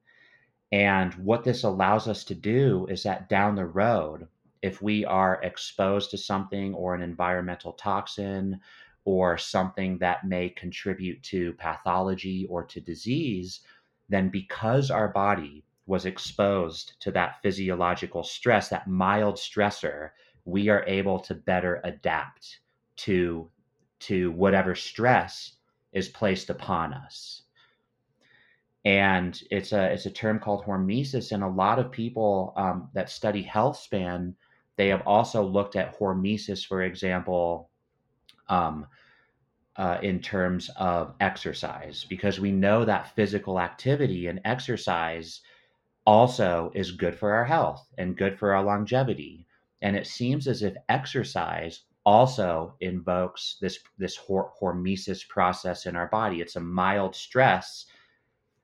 And 0.71 1.13
what 1.15 1.43
this 1.43 1.63
allows 1.63 2.07
us 2.07 2.23
to 2.25 2.35
do 2.35 2.85
is 2.89 3.03
that 3.03 3.27
down 3.27 3.55
the 3.55 3.65
road, 3.65 4.27
if 4.61 4.81
we 4.81 5.05
are 5.05 5.41
exposed 5.43 6.11
to 6.11 6.17
something 6.17 6.73
or 6.73 6.93
an 6.93 7.01
environmental 7.01 7.73
toxin 7.73 8.59
or 9.05 9.37
something 9.37 9.97
that 9.99 10.27
may 10.27 10.49
contribute 10.49 11.21
to 11.23 11.53
pathology 11.53 12.45
or 12.49 12.63
to 12.63 12.81
disease, 12.81 13.61
then 14.09 14.29
because 14.29 14.91
our 14.91 15.07
body 15.07 15.63
was 15.85 16.05
exposed 16.05 16.93
to 16.99 17.11
that 17.11 17.41
physiological 17.41 18.23
stress, 18.23 18.69
that 18.69 18.87
mild 18.87 19.35
stressor, 19.35 20.11
we 20.45 20.69
are 20.69 20.83
able 20.85 21.19
to 21.19 21.33
better 21.33 21.81
adapt 21.83 22.59
to 22.97 23.49
to 23.99 24.31
whatever 24.31 24.75
stress 24.75 25.53
is 25.91 26.07
placed 26.07 26.49
upon 26.49 26.93
us. 26.93 27.43
And 28.85 29.41
it's 29.51 29.71
a 29.73 29.91
it's 29.91 30.05
a 30.05 30.11
term 30.11 30.39
called 30.39 30.63
hormesis 30.63 31.31
and 31.31 31.43
a 31.43 31.47
lot 31.47 31.79
of 31.79 31.91
people 31.91 32.53
um, 32.55 32.89
that 32.93 33.09
study 33.09 33.41
health 33.41 33.77
span 33.77 34.35
they 34.79 34.87
have 34.87 35.05
also 35.05 35.43
looked 35.43 35.75
at 35.75 35.99
hormesis 35.99 36.65
for 36.65 36.83
example 36.83 37.69
um, 38.47 38.87
uh, 39.75 39.99
in 40.01 40.19
terms 40.19 40.71
of 40.77 41.13
exercise 41.19 42.05
because 42.09 42.39
we 42.39 42.51
know 42.51 42.85
that 42.85 43.13
physical 43.15 43.59
activity 43.59 44.27
and 44.27 44.39
exercise 44.45 45.41
also 46.05 46.71
is 46.73 46.91
good 46.91 47.13
for 47.13 47.33
our 47.33 47.45
health 47.45 47.87
and 47.97 48.17
good 48.17 48.39
for 48.39 48.55
our 48.55 48.63
longevity 48.63 49.45
and 49.81 49.95
it 49.95 50.07
seems 50.07 50.47
as 50.47 50.63
if 50.63 50.75
exercise 50.87 51.81
also 52.05 52.73
invokes 52.79 53.57
this 53.61 53.79
this 53.97 54.17
hormesis 54.17 55.27
process 55.27 55.85
in 55.85 55.95
our 55.95 56.07
body. 56.07 56.41
It's 56.41 56.55
a 56.55 56.59
mild 56.59 57.15
stress, 57.15 57.85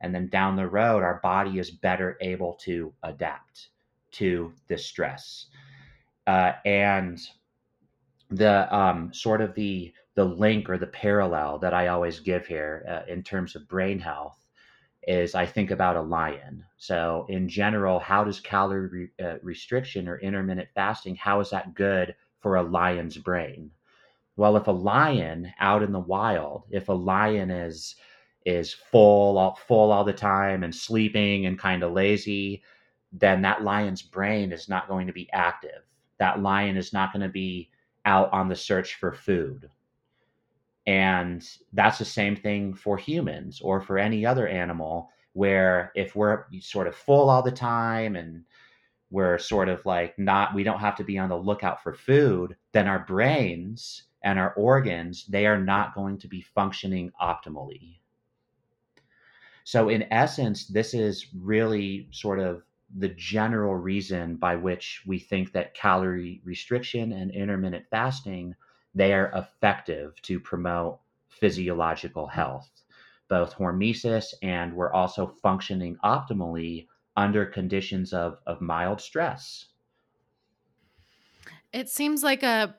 and 0.01 0.13
then 0.13 0.29
down 0.29 0.55
the 0.55 0.67
road, 0.67 1.03
our 1.03 1.19
body 1.21 1.59
is 1.59 1.71
better 1.71 2.17
able 2.21 2.53
to 2.61 2.93
adapt 3.03 3.69
to 4.13 4.53
this 4.67 4.85
stress. 4.85 5.47
Uh, 6.27 6.53
and 6.65 7.19
the 8.31 8.73
um, 8.75 9.13
sort 9.13 9.41
of 9.41 9.53
the 9.55 9.93
the 10.15 10.25
link 10.25 10.69
or 10.69 10.77
the 10.77 10.87
parallel 10.87 11.59
that 11.59 11.73
I 11.73 11.87
always 11.87 12.19
give 12.21 12.47
here 12.47 12.85
uh, 12.89 13.11
in 13.11 13.21
terms 13.21 13.55
of 13.55 13.67
brain 13.67 13.99
health 13.99 14.37
is 15.07 15.35
I 15.35 15.45
think 15.45 15.71
about 15.71 15.97
a 15.97 16.01
lion. 16.01 16.63
So 16.77 17.25
in 17.29 17.49
general, 17.49 17.99
how 17.99 18.23
does 18.23 18.39
calorie 18.39 18.87
re- 18.87 19.25
uh, 19.25 19.37
restriction 19.43 20.07
or 20.07 20.17
intermittent 20.19 20.69
fasting 20.73 21.15
how 21.15 21.41
is 21.41 21.49
that 21.51 21.75
good 21.75 22.15
for 22.45 22.57
a 22.57 22.61
lion's 22.61 23.17
brain. 23.17 23.71
Well, 24.35 24.55
if 24.57 24.67
a 24.67 24.71
lion 24.71 25.51
out 25.59 25.81
in 25.81 25.91
the 25.91 25.99
wild, 25.99 26.65
if 26.69 26.89
a 26.89 26.93
lion 26.93 27.49
is 27.49 27.95
is 28.45 28.73
full 28.73 29.39
all, 29.39 29.55
full 29.55 29.91
all 29.91 30.03
the 30.03 30.13
time 30.13 30.63
and 30.63 30.75
sleeping 30.75 31.47
and 31.47 31.57
kind 31.57 31.81
of 31.81 31.93
lazy, 31.93 32.61
then 33.11 33.41
that 33.41 33.63
lion's 33.63 34.03
brain 34.03 34.51
is 34.51 34.69
not 34.69 34.87
going 34.87 35.07
to 35.07 35.13
be 35.13 35.27
active. 35.33 35.84
That 36.19 36.41
lion 36.41 36.77
is 36.77 36.93
not 36.93 37.11
going 37.13 37.23
to 37.23 37.29
be 37.29 37.69
out 38.05 38.31
on 38.31 38.47
the 38.47 38.55
search 38.55 38.95
for 38.95 39.11
food. 39.11 39.69
And 40.87 41.47
that's 41.73 41.97
the 41.97 42.05
same 42.05 42.35
thing 42.35 42.73
for 42.73 42.97
humans 42.97 43.59
or 43.61 43.81
for 43.81 43.97
any 43.97 44.25
other 44.25 44.47
animal, 44.47 45.09
where 45.33 45.91
if 45.95 46.15
we're 46.15 46.45
sort 46.59 46.87
of 46.87 46.95
full 46.95 47.29
all 47.29 47.41
the 47.41 47.51
time 47.51 48.15
and 48.15 48.43
we're 49.09 49.37
sort 49.37 49.69
of 49.69 49.85
like 49.85 50.17
not, 50.19 50.53
we 50.53 50.63
don't 50.63 50.79
have 50.79 50.95
to 50.97 51.03
be 51.03 51.17
on 51.17 51.29
the 51.29 51.37
lookout 51.37 51.81
for 51.81 51.93
food, 51.93 52.55
then 52.71 52.87
our 52.87 52.99
brains 52.99 54.03
and 54.23 54.37
our 54.39 54.53
organs, 54.53 55.25
they 55.27 55.45
are 55.45 55.59
not 55.59 55.95
going 55.95 56.17
to 56.19 56.27
be 56.27 56.41
functioning 56.41 57.11
optimally. 57.21 57.99
So, 59.63 59.89
in 59.89 60.05
essence, 60.11 60.67
this 60.67 60.93
is 60.93 61.27
really 61.35 62.07
sort 62.11 62.39
of 62.39 62.63
the 62.97 63.09
general 63.09 63.75
reason 63.75 64.35
by 64.35 64.55
which 64.55 65.01
we 65.05 65.19
think 65.19 65.51
that 65.51 65.73
calorie 65.73 66.41
restriction 66.43 67.11
and 67.11 67.31
intermittent 67.31 67.85
fasting 67.89 68.55
they 68.93 69.13
are 69.13 69.31
effective 69.35 70.21
to 70.21 70.39
promote 70.39 70.99
physiological 71.27 72.27
health 72.27 72.69
both 73.27 73.55
hormesis 73.55 74.33
and 74.41 74.73
we're 74.73 74.93
also 74.93 75.27
functioning 75.27 75.97
optimally 76.03 76.87
under 77.17 77.45
conditions 77.45 78.13
of, 78.13 78.39
of 78.45 78.61
mild 78.61 79.01
stress. 79.01 79.65
It 81.73 81.89
seems 81.89 82.23
like 82.23 82.43
a 82.43 82.75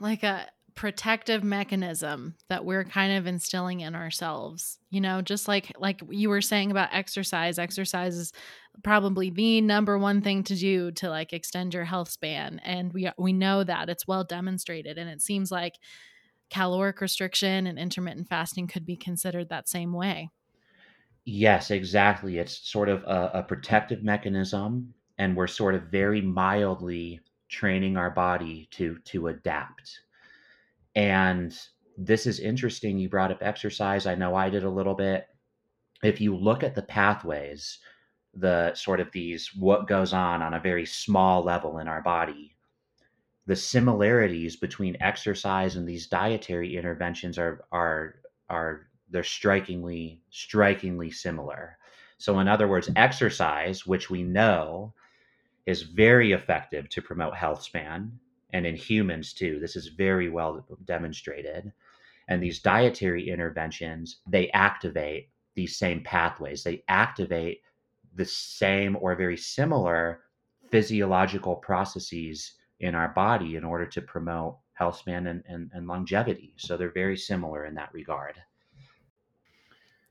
like 0.00 0.22
a 0.22 0.48
protective 0.74 1.44
mechanism 1.44 2.34
that 2.48 2.64
we're 2.64 2.84
kind 2.84 3.16
of 3.16 3.26
instilling 3.26 3.80
in 3.80 3.94
ourselves 3.94 4.78
you 4.88 5.02
know 5.02 5.20
just 5.20 5.46
like 5.46 5.70
like 5.78 6.00
you 6.08 6.28
were 6.30 6.40
saying 6.40 6.70
about 6.70 6.88
exercise. 6.92 7.58
Exercise 7.58 8.16
is 8.16 8.32
probably 8.82 9.30
the 9.30 9.60
number 9.60 9.98
one 9.98 10.22
thing 10.22 10.42
to 10.42 10.56
do 10.56 10.90
to 10.92 11.08
like 11.08 11.32
extend 11.32 11.74
your 11.74 11.84
health 11.84 12.08
span 12.08 12.60
and 12.64 12.92
we 12.92 13.10
we 13.18 13.32
know 13.32 13.62
that 13.62 13.88
it's 13.88 14.06
well 14.06 14.24
demonstrated 14.24 14.98
and 14.98 15.10
it 15.10 15.20
seems 15.20 15.52
like 15.52 15.74
caloric 16.50 17.00
restriction 17.00 17.66
and 17.66 17.78
intermittent 17.78 18.28
fasting 18.28 18.66
could 18.66 18.84
be 18.84 18.96
considered 18.96 19.48
that 19.48 19.68
same 19.68 19.92
way 19.92 20.28
yes 21.24 21.70
exactly 21.70 22.38
it's 22.38 22.68
sort 22.68 22.88
of 22.88 23.02
a, 23.04 23.30
a 23.34 23.42
protective 23.42 24.02
mechanism 24.02 24.92
and 25.18 25.36
we're 25.36 25.46
sort 25.46 25.74
of 25.74 25.84
very 25.84 26.20
mildly 26.20 27.20
training 27.48 27.96
our 27.96 28.10
body 28.10 28.68
to 28.70 28.98
to 29.04 29.28
adapt 29.28 30.00
and 30.94 31.56
this 31.96 32.26
is 32.26 32.40
interesting. 32.40 32.98
You 32.98 33.08
brought 33.08 33.30
up 33.30 33.42
exercise. 33.42 34.06
I 34.06 34.14
know 34.14 34.34
I 34.34 34.50
did 34.50 34.64
a 34.64 34.70
little 34.70 34.94
bit. 34.94 35.26
If 36.02 36.20
you 36.20 36.36
look 36.36 36.62
at 36.62 36.74
the 36.74 36.82
pathways, 36.82 37.78
the 38.34 38.74
sort 38.74 39.00
of 39.00 39.10
these 39.12 39.50
what 39.54 39.86
goes 39.86 40.12
on 40.12 40.42
on 40.42 40.54
a 40.54 40.60
very 40.60 40.86
small 40.86 41.42
level 41.44 41.78
in 41.78 41.88
our 41.88 42.00
body, 42.02 42.56
the 43.46 43.56
similarities 43.56 44.56
between 44.56 44.96
exercise 45.00 45.76
and 45.76 45.86
these 45.88 46.06
dietary 46.06 46.76
interventions 46.76 47.38
are 47.38 47.64
are 47.72 48.16
are 48.48 48.86
they're 49.10 49.24
strikingly 49.24 50.20
strikingly 50.30 51.10
similar. 51.10 51.76
So 52.18 52.38
in 52.38 52.48
other 52.48 52.68
words, 52.68 52.88
exercise, 52.96 53.86
which 53.86 54.08
we 54.08 54.22
know 54.22 54.94
is 55.66 55.82
very 55.82 56.32
effective 56.32 56.88
to 56.90 57.02
promote 57.02 57.36
health 57.36 57.62
span, 57.62 58.18
and 58.52 58.66
in 58.66 58.76
humans 58.76 59.32
too. 59.32 59.58
This 59.60 59.76
is 59.76 59.88
very 59.88 60.28
well 60.28 60.64
demonstrated. 60.84 61.72
And 62.28 62.42
these 62.42 62.60
dietary 62.60 63.28
interventions, 63.28 64.18
they 64.26 64.50
activate 64.50 65.30
these 65.54 65.76
same 65.76 66.02
pathways. 66.02 66.62
They 66.62 66.84
activate 66.88 67.62
the 68.14 68.24
same 68.24 68.96
or 69.00 69.14
very 69.16 69.36
similar 69.36 70.20
physiological 70.70 71.56
processes 71.56 72.54
in 72.80 72.94
our 72.94 73.08
body 73.08 73.56
in 73.56 73.64
order 73.64 73.86
to 73.86 74.02
promote 74.02 74.58
health 74.74 74.96
span 74.96 75.26
and, 75.26 75.42
and, 75.46 75.70
and 75.72 75.86
longevity. 75.86 76.54
So 76.56 76.76
they're 76.76 76.92
very 76.92 77.16
similar 77.16 77.64
in 77.66 77.74
that 77.74 77.92
regard. 77.92 78.34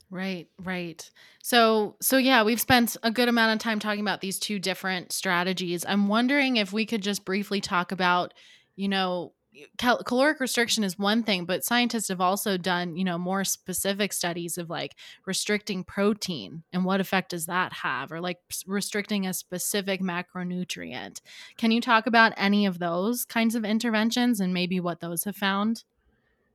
Right, 0.09 0.49
right. 0.59 1.09
So, 1.41 1.95
so 2.01 2.17
yeah, 2.17 2.43
we've 2.43 2.59
spent 2.59 2.97
a 3.01 3.11
good 3.11 3.29
amount 3.29 3.53
of 3.53 3.59
time 3.59 3.79
talking 3.79 4.01
about 4.01 4.19
these 4.19 4.39
two 4.39 4.59
different 4.59 5.13
strategies. 5.13 5.85
I'm 5.87 6.09
wondering 6.09 6.57
if 6.57 6.73
we 6.73 6.85
could 6.85 7.01
just 7.01 7.23
briefly 7.23 7.61
talk 7.61 7.93
about, 7.93 8.33
you 8.75 8.89
know, 8.89 9.33
cal- 9.77 10.03
caloric 10.03 10.39
restriction 10.39 10.83
is 10.83 10.97
one 10.97 11.23
thing, 11.23 11.45
but 11.45 11.63
scientists 11.63 12.07
have 12.07 12.21
also 12.21 12.57
done, 12.57 12.95
you 12.95 13.03
know, 13.03 13.17
more 13.17 13.43
specific 13.43 14.13
studies 14.13 14.57
of 14.57 14.69
like 14.69 14.95
restricting 15.25 15.83
protein 15.83 16.63
and 16.71 16.85
what 16.85 17.01
effect 17.01 17.31
does 17.31 17.45
that 17.47 17.73
have, 17.73 18.11
or 18.11 18.21
like 18.21 18.39
restricting 18.65 19.25
a 19.25 19.33
specific 19.33 20.01
macronutrient. 20.01 21.21
Can 21.57 21.71
you 21.71 21.81
talk 21.81 22.07
about 22.07 22.33
any 22.37 22.65
of 22.65 22.79
those 22.79 23.25
kinds 23.25 23.55
of 23.55 23.65
interventions 23.65 24.39
and 24.39 24.53
maybe 24.53 24.79
what 24.79 24.99
those 24.99 25.23
have 25.25 25.35
found? 25.35 25.83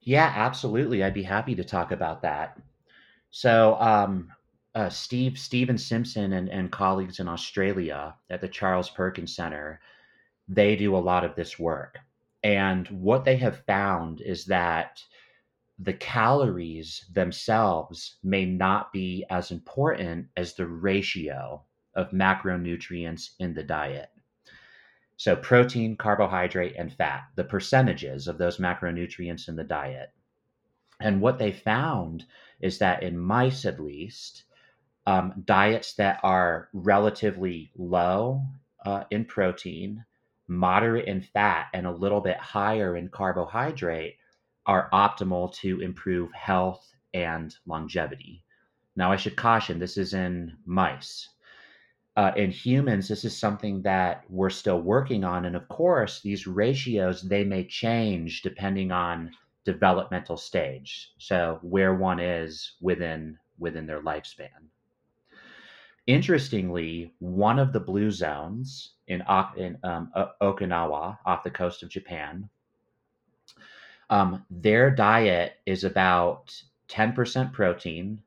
Yeah, 0.02 0.32
absolutely. 0.34 1.02
I'd 1.02 1.14
be 1.14 1.22
happy 1.22 1.54
to 1.56 1.64
talk 1.64 1.90
about 1.92 2.22
that. 2.22 2.58
So, 3.30 3.76
um, 3.80 4.32
uh, 4.74 4.90
Steve 4.90 5.38
Stephen 5.38 5.78
Simpson 5.78 6.34
and, 6.34 6.50
and 6.50 6.70
colleagues 6.70 7.18
in 7.18 7.28
Australia 7.28 8.14
at 8.28 8.42
the 8.42 8.48
Charles 8.48 8.90
Perkins 8.90 9.34
Center, 9.34 9.80
they 10.48 10.76
do 10.76 10.94
a 10.94 10.98
lot 10.98 11.24
of 11.24 11.34
this 11.34 11.58
work. 11.58 11.98
And 12.46 12.86
what 12.90 13.24
they 13.24 13.38
have 13.38 13.64
found 13.64 14.20
is 14.20 14.44
that 14.44 15.02
the 15.80 15.94
calories 15.94 17.04
themselves 17.12 18.18
may 18.22 18.44
not 18.46 18.92
be 18.92 19.24
as 19.28 19.50
important 19.50 20.28
as 20.36 20.54
the 20.54 20.68
ratio 20.68 21.64
of 21.96 22.12
macronutrients 22.12 23.30
in 23.40 23.52
the 23.54 23.64
diet. 23.64 24.10
So, 25.16 25.34
protein, 25.34 25.96
carbohydrate, 25.96 26.76
and 26.76 26.92
fat, 26.92 27.24
the 27.34 27.42
percentages 27.42 28.28
of 28.28 28.38
those 28.38 28.58
macronutrients 28.58 29.48
in 29.48 29.56
the 29.56 29.64
diet. 29.64 30.12
And 31.00 31.20
what 31.20 31.40
they 31.40 31.50
found 31.50 32.26
is 32.60 32.78
that 32.78 33.02
in 33.02 33.18
mice, 33.18 33.64
at 33.64 33.80
least, 33.80 34.44
um, 35.04 35.42
diets 35.44 35.94
that 35.94 36.20
are 36.22 36.68
relatively 36.72 37.72
low 37.74 38.46
uh, 38.84 39.02
in 39.10 39.24
protein, 39.24 40.04
moderate 40.48 41.06
in 41.06 41.20
fat, 41.20 41.66
and 41.74 41.86
a 41.86 41.90
little 41.92 42.20
bit 42.20 42.36
higher 42.36 42.96
in 42.96 43.08
carbohydrate 43.08 44.16
are 44.66 44.88
optimal 44.92 45.52
to 45.54 45.80
improve 45.80 46.32
health 46.32 46.92
and 47.14 47.54
longevity. 47.66 48.42
Now, 48.96 49.12
I 49.12 49.16
should 49.16 49.36
caution 49.36 49.78
this 49.78 49.96
is 49.96 50.14
in 50.14 50.56
mice. 50.64 51.28
Uh, 52.16 52.32
in 52.36 52.50
humans, 52.50 53.08
this 53.08 53.24
is 53.24 53.36
something 53.36 53.82
that 53.82 54.24
we're 54.30 54.48
still 54.50 54.80
working 54.80 55.22
on. 55.22 55.44
And 55.44 55.54
of 55.54 55.68
course, 55.68 56.22
these 56.22 56.46
ratios, 56.46 57.22
they 57.22 57.44
may 57.44 57.64
change 57.64 58.42
depending 58.42 58.90
on 58.90 59.32
developmental 59.64 60.36
stage. 60.36 61.12
So 61.18 61.58
where 61.62 61.94
one 61.94 62.20
is 62.20 62.72
within 62.80 63.38
within 63.58 63.86
their 63.86 64.02
lifespan. 64.02 64.68
Interestingly, 66.06 67.12
one 67.18 67.58
of 67.58 67.72
the 67.72 67.80
blue 67.80 68.10
zones 68.10 68.92
in, 69.08 69.22
in 69.56 69.78
um, 69.82 70.12
Okinawa, 70.40 71.18
off 71.26 71.42
the 71.42 71.50
coast 71.50 71.82
of 71.82 71.88
Japan, 71.88 72.48
um, 74.08 74.44
their 74.48 74.90
diet 74.90 75.54
is 75.66 75.82
about 75.82 76.54
10% 76.88 77.52
protein, 77.52 78.22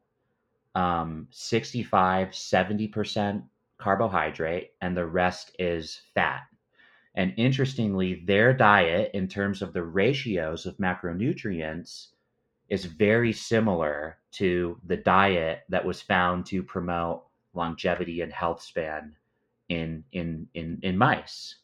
um, 0.76 1.28
65, 1.32 2.30
70% 2.30 3.44
carbohydrate, 3.78 4.72
and 4.82 4.96
the 4.96 5.06
rest 5.06 5.56
is 5.58 6.02
fat. 6.14 6.44
And 7.16 7.34
interestingly, 7.38 8.24
their 8.26 8.54
diet, 8.54 9.12
in 9.14 9.28
terms 9.28 9.62
of 9.62 9.72
the 9.72 9.84
ratios 9.84 10.66
of 10.66 10.78
macronutrients, 10.78 12.08
is 12.68 12.86
very 12.86 13.34
similar 13.34 14.18
to 14.32 14.80
the 14.86 14.98
diet 14.98 15.62
that 15.70 15.86
was 15.86 16.02
found 16.02 16.46
to 16.48 16.62
promote 16.62 17.24
longevity 17.60 18.22
and 18.22 18.34
health 18.34 18.62
span 18.62 19.16
in 19.70 20.04
in 20.12 20.48
in, 20.54 20.80
in 20.82 20.98
mice. 20.98 21.56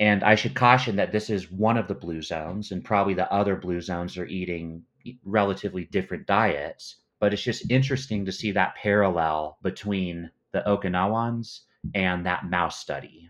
And 0.00 0.22
I 0.22 0.34
should 0.36 0.54
caution 0.54 0.96
that 0.96 1.12
this 1.12 1.28
is 1.28 1.50
one 1.50 1.76
of 1.76 1.88
the 1.88 1.94
blue 1.94 2.22
zones, 2.22 2.70
and 2.72 2.84
probably 2.84 3.14
the 3.14 3.32
other 3.32 3.56
blue 3.56 3.80
zones 3.80 4.16
are 4.16 4.26
eating 4.26 4.84
relatively 5.24 5.84
different 5.86 6.26
diets. 6.26 6.96
But 7.20 7.32
it's 7.32 7.42
just 7.42 7.70
interesting 7.70 8.24
to 8.24 8.32
see 8.32 8.52
that 8.52 8.76
parallel 8.76 9.58
between 9.62 10.30
the 10.52 10.62
Okinawans 10.66 11.60
and 11.94 12.24
that 12.26 12.48
mouse 12.48 12.78
study. 12.78 13.28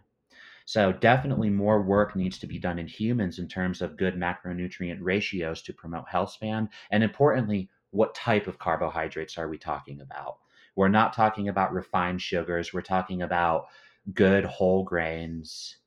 So, 0.67 0.93
definitely 0.93 1.49
more 1.49 1.81
work 1.81 2.15
needs 2.15 2.39
to 2.41 2.47
be 2.47 2.59
done 2.59 2.79
in 2.79 2.87
humans 2.87 3.39
in 3.39 3.49
terms 3.49 3.81
of 3.81 3.97
good 3.97 4.15
macronutrient 4.15 4.99
ratios 5.01 5.63
to 5.63 5.73
promote 5.73 6.09
health 6.09 6.33
span. 6.33 6.69
And 6.91 7.03
importantly, 7.03 7.71
what 7.91 8.15
type 8.15 8.47
of 8.47 8.59
carbohydrates 8.59 9.39
are 9.39 9.49
we 9.49 9.57
talking 9.57 10.03
about? 10.03 10.37
We're 10.79 10.87
not 10.87 11.13
talking 11.13 11.49
about 11.49 11.73
refined 11.73 12.23
sugars, 12.23 12.73
we're 12.73 12.83
talking 12.83 13.23
about 13.23 13.67
good 14.15 14.45
whole 14.45 14.85
grains, 14.85 15.79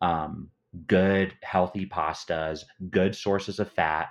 um, 0.00 0.48
good 0.86 1.34
healthy 1.42 1.84
pastas, 1.84 2.64
good 2.88 3.14
sources 3.14 3.58
of 3.58 3.70
fat, 3.70 4.08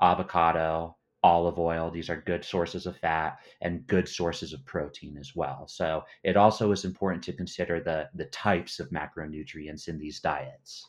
avocado, 0.00 0.96
olive 1.24 1.58
oil. 1.58 1.90
These 1.90 2.08
are 2.08 2.22
good 2.24 2.44
sources 2.44 2.86
of 2.86 2.98
fat 2.98 3.38
and 3.62 3.84
good 3.88 4.08
sources 4.08 4.52
of 4.52 4.64
protein 4.64 5.16
as 5.18 5.34
well. 5.34 5.66
So 5.66 6.04
it 6.22 6.36
also 6.36 6.70
is 6.70 6.84
important 6.84 7.24
to 7.24 7.32
consider 7.32 7.80
the, 7.80 8.08
the 8.14 8.26
types 8.26 8.78
of 8.78 8.90
macronutrients 8.90 9.88
in 9.88 9.98
these 9.98 10.20
diets. 10.20 10.86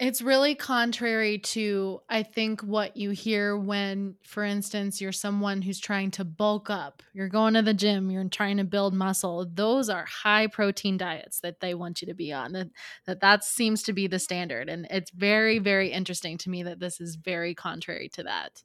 It's 0.00 0.20
really 0.20 0.56
contrary 0.56 1.38
to, 1.38 2.00
I 2.08 2.24
think, 2.24 2.62
what 2.62 2.96
you 2.96 3.10
hear 3.10 3.56
when, 3.56 4.16
for 4.24 4.42
instance, 4.42 5.00
you're 5.00 5.12
someone 5.12 5.62
who's 5.62 5.78
trying 5.78 6.10
to 6.12 6.24
bulk 6.24 6.68
up. 6.68 7.00
You're 7.12 7.28
going 7.28 7.54
to 7.54 7.62
the 7.62 7.74
gym, 7.74 8.10
you're 8.10 8.28
trying 8.28 8.56
to 8.56 8.64
build 8.64 8.92
muscle. 8.92 9.46
Those 9.54 9.88
are 9.88 10.04
high 10.04 10.48
protein 10.48 10.96
diets 10.96 11.38
that 11.40 11.60
they 11.60 11.74
want 11.74 12.02
you 12.02 12.08
to 12.08 12.14
be 12.14 12.32
on. 12.32 12.52
That 12.52 12.70
that, 13.06 13.20
that 13.20 13.44
seems 13.44 13.84
to 13.84 13.92
be 13.92 14.08
the 14.08 14.18
standard. 14.18 14.68
And 14.68 14.88
it's 14.90 15.12
very, 15.12 15.60
very 15.60 15.92
interesting 15.92 16.38
to 16.38 16.50
me 16.50 16.64
that 16.64 16.80
this 16.80 17.00
is 17.00 17.14
very 17.14 17.54
contrary 17.54 18.08
to 18.14 18.24
that. 18.24 18.64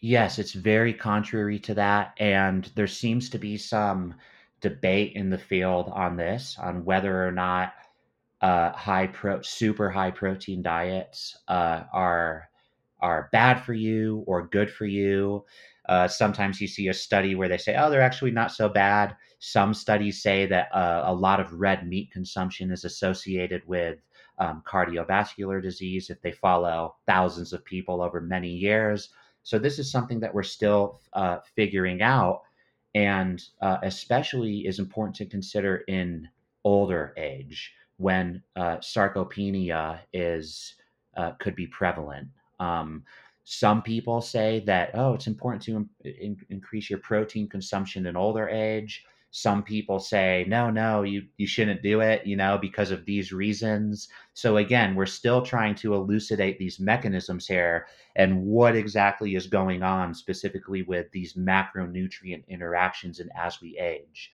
Yes, 0.00 0.38
it's 0.38 0.52
very 0.52 0.94
contrary 0.94 1.58
to 1.60 1.74
that. 1.74 2.14
And 2.16 2.70
there 2.76 2.86
seems 2.86 3.28
to 3.30 3.38
be 3.38 3.58
some 3.58 4.14
debate 4.62 5.12
in 5.16 5.28
the 5.28 5.38
field 5.38 5.90
on 5.92 6.16
this, 6.16 6.56
on 6.58 6.84
whether 6.86 7.26
or 7.26 7.30
not 7.30 7.74
uh, 8.42 8.72
high 8.72 9.06
pro, 9.06 9.40
super 9.42 9.90
high 9.90 10.10
protein 10.10 10.62
diets 10.62 11.38
uh, 11.48 11.84
are 11.92 12.48
are 13.00 13.28
bad 13.32 13.60
for 13.62 13.74
you 13.74 14.22
or 14.26 14.46
good 14.46 14.70
for 14.70 14.86
you. 14.86 15.44
Uh, 15.88 16.06
sometimes 16.06 16.60
you 16.60 16.68
see 16.68 16.88
a 16.88 16.94
study 16.94 17.34
where 17.34 17.48
they 17.48 17.56
say, 17.58 17.76
"Oh, 17.76 17.90
they're 17.90 18.00
actually 18.02 18.30
not 18.32 18.52
so 18.52 18.68
bad." 18.68 19.16
Some 19.38 19.74
studies 19.74 20.22
say 20.22 20.46
that 20.46 20.74
uh, 20.74 21.02
a 21.06 21.14
lot 21.14 21.40
of 21.40 21.52
red 21.52 21.86
meat 21.86 22.10
consumption 22.12 22.70
is 22.70 22.84
associated 22.84 23.62
with 23.66 23.98
um, 24.38 24.62
cardiovascular 24.66 25.62
disease 25.62 26.10
if 26.10 26.20
they 26.22 26.32
follow 26.32 26.96
thousands 27.06 27.52
of 27.52 27.64
people 27.64 28.02
over 28.02 28.20
many 28.20 28.50
years. 28.50 29.10
So 29.44 29.58
this 29.58 29.78
is 29.78 29.90
something 29.90 30.20
that 30.20 30.34
we're 30.34 30.44
still 30.44 31.00
uh, 31.12 31.38
figuring 31.56 32.02
out, 32.02 32.42
and 32.94 33.42
uh, 33.60 33.78
especially 33.82 34.66
is 34.66 34.78
important 34.78 35.16
to 35.16 35.26
consider 35.26 35.78
in 35.88 36.28
older 36.64 37.12
age 37.16 37.72
when 37.98 38.42
uh, 38.56 38.78
sarcopenia 38.78 40.00
is 40.12 40.74
uh, 41.16 41.32
could 41.32 41.54
be 41.54 41.66
prevalent. 41.66 42.28
Um, 42.58 43.04
some 43.44 43.82
people 43.82 44.20
say 44.20 44.62
that 44.66 44.90
oh, 44.94 45.14
it's 45.14 45.26
important 45.26 45.62
to 45.64 45.88
in- 46.04 46.46
increase 46.50 46.88
your 46.88 47.00
protein 47.00 47.48
consumption 47.48 48.06
in 48.06 48.16
older 48.16 48.48
age. 48.48 49.04
Some 49.34 49.62
people 49.62 49.98
say 49.98 50.44
no, 50.46 50.70
no, 50.70 51.02
you 51.02 51.22
you 51.38 51.46
shouldn't 51.46 51.82
do 51.82 52.00
it, 52.00 52.26
you 52.26 52.36
know, 52.36 52.58
because 52.58 52.90
of 52.90 53.04
these 53.06 53.32
reasons. 53.32 54.08
So 54.34 54.58
again, 54.58 54.94
we're 54.94 55.06
still 55.06 55.42
trying 55.42 55.74
to 55.76 55.94
elucidate 55.94 56.58
these 56.58 56.78
mechanisms 56.78 57.46
here 57.46 57.86
and 58.14 58.44
what 58.44 58.76
exactly 58.76 59.34
is 59.34 59.46
going 59.46 59.82
on 59.82 60.14
specifically 60.14 60.82
with 60.82 61.10
these 61.12 61.34
macronutrient 61.34 62.46
interactions 62.46 63.20
and 63.20 63.30
as 63.36 63.60
we 63.60 63.78
age. 63.78 64.31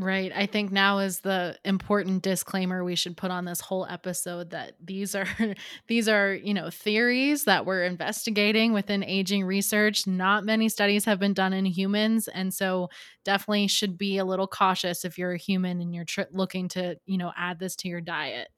Right. 0.00 0.30
I 0.32 0.46
think 0.46 0.70
now 0.70 0.98
is 1.00 1.20
the 1.20 1.58
important 1.64 2.22
disclaimer 2.22 2.84
we 2.84 2.94
should 2.94 3.16
put 3.16 3.32
on 3.32 3.46
this 3.46 3.60
whole 3.60 3.84
episode 3.84 4.50
that 4.50 4.74
these 4.80 5.16
are 5.16 5.26
these 5.88 6.08
are, 6.08 6.34
you 6.34 6.54
know, 6.54 6.70
theories 6.70 7.46
that 7.46 7.66
we're 7.66 7.82
investigating 7.82 8.72
within 8.72 9.02
aging 9.02 9.44
research. 9.44 10.06
Not 10.06 10.44
many 10.44 10.68
studies 10.68 11.04
have 11.06 11.18
been 11.18 11.34
done 11.34 11.52
in 11.52 11.64
humans 11.64 12.28
and 12.28 12.54
so 12.54 12.90
definitely 13.24 13.66
should 13.66 13.98
be 13.98 14.18
a 14.18 14.24
little 14.24 14.46
cautious 14.46 15.04
if 15.04 15.18
you're 15.18 15.32
a 15.32 15.36
human 15.36 15.80
and 15.80 15.92
you're 15.92 16.04
tr- 16.04 16.22
looking 16.30 16.68
to, 16.68 16.96
you 17.04 17.18
know, 17.18 17.32
add 17.36 17.58
this 17.58 17.74
to 17.76 17.88
your 17.88 18.00
diet. 18.00 18.50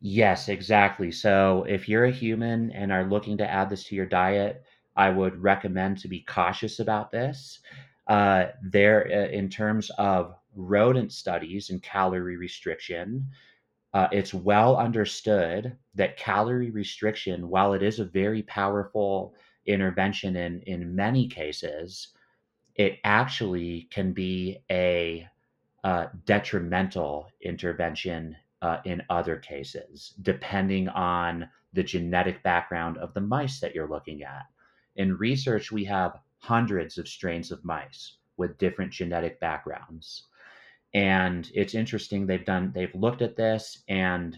Yes, 0.00 0.48
exactly. 0.48 1.12
So 1.12 1.66
if 1.68 1.86
you're 1.86 2.06
a 2.06 2.10
human 2.10 2.70
and 2.70 2.90
are 2.90 3.04
looking 3.04 3.36
to 3.36 3.50
add 3.50 3.68
this 3.68 3.84
to 3.84 3.94
your 3.94 4.06
diet, 4.06 4.64
I 4.96 5.10
would 5.10 5.42
recommend 5.42 5.98
to 5.98 6.08
be 6.08 6.20
cautious 6.20 6.80
about 6.80 7.10
this 7.10 7.60
uh, 8.10 8.50
there 8.60 9.06
uh, 9.06 9.28
in 9.30 9.48
terms 9.48 9.88
of 9.96 10.34
rodent 10.56 11.12
studies 11.12 11.70
and 11.70 11.80
calorie 11.80 12.36
restriction. 12.36 13.24
Uh, 13.94 14.08
it's 14.10 14.34
well 14.34 14.76
understood 14.76 15.76
that 15.94 16.16
calorie 16.16 16.70
restriction, 16.70 17.48
while 17.48 17.72
it 17.72 17.82
is 17.84 18.00
a 18.00 18.04
very 18.04 18.42
powerful 18.42 19.34
intervention 19.66 20.34
in, 20.34 20.60
in 20.62 20.94
many 20.94 21.28
cases, 21.28 22.08
it 22.74 22.98
actually 23.04 23.86
can 23.92 24.12
be 24.12 24.58
a 24.70 25.26
uh, 25.84 26.06
detrimental 26.24 27.28
intervention 27.42 28.36
uh, 28.62 28.78
in 28.84 29.00
other 29.08 29.36
cases, 29.36 30.14
depending 30.22 30.88
on 30.88 31.48
the 31.74 31.82
genetic 31.82 32.42
background 32.42 32.98
of 32.98 33.14
the 33.14 33.20
mice 33.20 33.60
that 33.60 33.72
you're 33.72 33.88
looking 33.88 34.24
at. 34.24 34.46
In 34.96 35.16
research, 35.16 35.70
we 35.70 35.84
have 35.84 36.18
hundreds 36.40 36.98
of 36.98 37.06
strains 37.06 37.52
of 37.52 37.64
mice 37.64 38.16
with 38.36 38.58
different 38.58 38.92
genetic 38.92 39.38
backgrounds. 39.40 40.24
And 40.94 41.48
it's 41.54 41.74
interesting 41.74 42.26
they've 42.26 42.44
done 42.44 42.72
they've 42.74 42.94
looked 42.94 43.22
at 43.22 43.36
this 43.36 43.82
and 43.88 44.36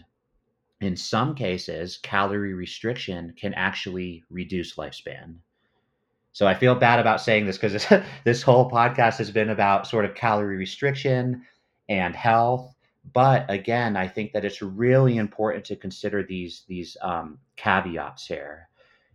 in 0.81 0.95
some 0.95 1.33
cases 1.33 1.97
calorie 2.03 2.53
restriction 2.53 3.33
can 3.37 3.53
actually 3.53 4.23
reduce 4.29 4.75
lifespan. 4.75 5.35
So 6.33 6.45
I 6.45 6.53
feel 6.53 6.75
bad 6.75 6.99
about 6.99 7.21
saying 7.21 7.45
this 7.45 7.57
because 7.57 7.73
this, 7.73 7.87
this 8.23 8.41
whole 8.41 8.69
podcast 8.69 9.17
has 9.17 9.31
been 9.31 9.49
about 9.49 9.87
sort 9.87 10.05
of 10.05 10.13
calorie 10.13 10.57
restriction 10.57 11.43
and 11.89 12.15
health. 12.15 12.75
But 13.13 13.49
again, 13.49 13.95
I 13.95 14.07
think 14.07 14.33
that 14.33 14.45
it's 14.45 14.61
really 14.61 15.17
important 15.17 15.65
to 15.65 15.75
consider 15.75 16.23
these 16.23 16.63
these 16.67 16.97
um, 17.01 17.39
caveats 17.55 18.27
here 18.27 18.67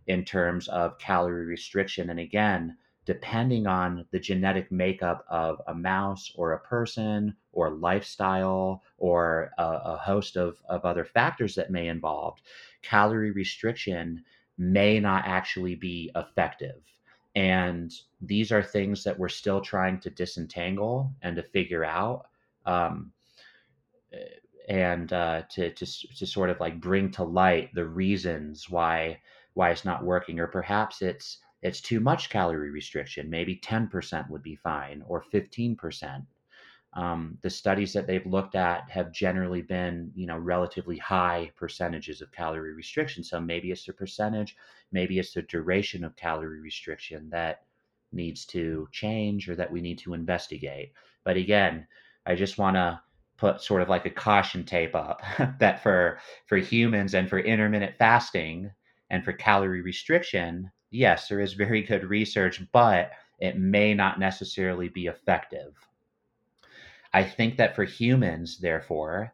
in 0.09 0.25
terms 0.25 0.67
of 0.69 0.97
calorie 0.97 1.45
restriction. 1.45 2.09
And 2.09 2.19
again, 2.19 2.75
depending 3.05 3.67
on 3.67 4.05
the 4.11 4.19
genetic 4.19 4.71
makeup 4.71 5.23
of 5.29 5.61
a 5.67 5.73
mouse 5.73 6.31
or 6.35 6.53
a 6.53 6.59
person 6.59 7.35
or 7.53 7.69
lifestyle 7.69 8.83
or 8.97 9.51
a, 9.59 9.63
a 9.63 9.97
host 9.97 10.35
of, 10.35 10.57
of 10.67 10.83
other 10.83 11.05
factors 11.05 11.53
that 11.55 11.71
may 11.71 11.87
involve, 11.87 12.39
calorie 12.81 13.31
restriction 13.31 14.23
may 14.57 14.99
not 14.99 15.23
actually 15.27 15.75
be 15.75 16.11
effective. 16.15 16.81
And 17.35 17.93
these 18.19 18.51
are 18.51 18.63
things 18.63 19.03
that 19.03 19.17
we're 19.17 19.29
still 19.29 19.61
trying 19.61 19.99
to 19.99 20.09
disentangle 20.09 21.13
and 21.21 21.35
to 21.35 21.43
figure 21.43 21.85
out. 21.85 22.25
Um, 22.65 23.11
and 24.67 25.13
uh, 25.13 25.43
to, 25.49 25.71
to, 25.71 25.85
to 25.85 26.25
sort 26.25 26.49
of 26.49 26.59
like 26.59 26.81
bring 26.81 27.11
to 27.11 27.23
light 27.23 27.73
the 27.73 27.85
reasons 27.85 28.69
why 28.69 29.19
why 29.59 29.71
it's 29.71 29.83
not 29.83 30.05
working 30.05 30.39
or 30.39 30.47
perhaps 30.47 31.01
it's 31.01 31.39
it's 31.61 31.81
too 31.81 31.99
much 31.99 32.29
calorie 32.29 32.71
restriction 32.71 33.29
maybe 33.29 33.57
10% 33.57 34.29
would 34.29 34.41
be 34.41 34.55
fine 34.55 35.03
or 35.05 35.21
15% 35.33 36.25
um, 36.93 37.37
the 37.41 37.49
studies 37.49 37.93
that 37.93 38.07
they've 38.07 38.25
looked 38.25 38.55
at 38.55 38.89
have 38.89 39.11
generally 39.11 39.61
been 39.61 40.11
you 40.15 40.25
know 40.25 40.37
relatively 40.37 40.97
high 40.97 41.51
percentages 41.57 42.21
of 42.21 42.31
calorie 42.31 42.73
restriction. 42.73 43.23
So 43.23 43.39
maybe 43.39 43.69
it's 43.71 43.85
the 43.85 43.93
percentage 43.93 44.55
maybe 44.91 45.19
it's 45.19 45.33
the 45.33 45.43
duration 45.43 46.03
of 46.05 46.15
calorie 46.15 46.61
restriction 46.61 47.29
that 47.31 47.63
needs 48.13 48.45
to 48.45 48.87
change 48.91 49.49
or 49.49 49.55
that 49.55 49.71
we 49.71 49.81
need 49.81 49.99
to 49.99 50.13
investigate. 50.13 50.93
But 51.25 51.37
again 51.37 51.85
i 52.25 52.35
just 52.35 52.57
want 52.57 52.75
to 52.75 52.99
put 53.37 53.61
sort 53.61 53.81
of 53.81 53.89
like 53.89 54.05
a 54.05 54.09
caution 54.09 54.63
tape 54.63 54.95
up 54.95 55.21
that 55.59 55.83
for 55.83 56.19
for 56.47 56.57
humans 56.57 57.13
and 57.13 57.29
for 57.29 57.39
intermittent 57.39 57.95
fasting 57.97 58.71
and 59.09 59.23
for 59.23 59.33
calorie 59.33 59.81
restriction, 59.81 60.71
yes, 60.91 61.27
there 61.27 61.39
is 61.39 61.53
very 61.53 61.81
good 61.81 62.03
research, 62.03 62.61
but 62.71 63.11
it 63.39 63.57
may 63.57 63.93
not 63.93 64.19
necessarily 64.19 64.89
be 64.89 65.07
effective. 65.07 65.73
I 67.13 67.23
think 67.23 67.57
that 67.57 67.75
for 67.75 67.83
humans, 67.83 68.59
therefore, 68.59 69.33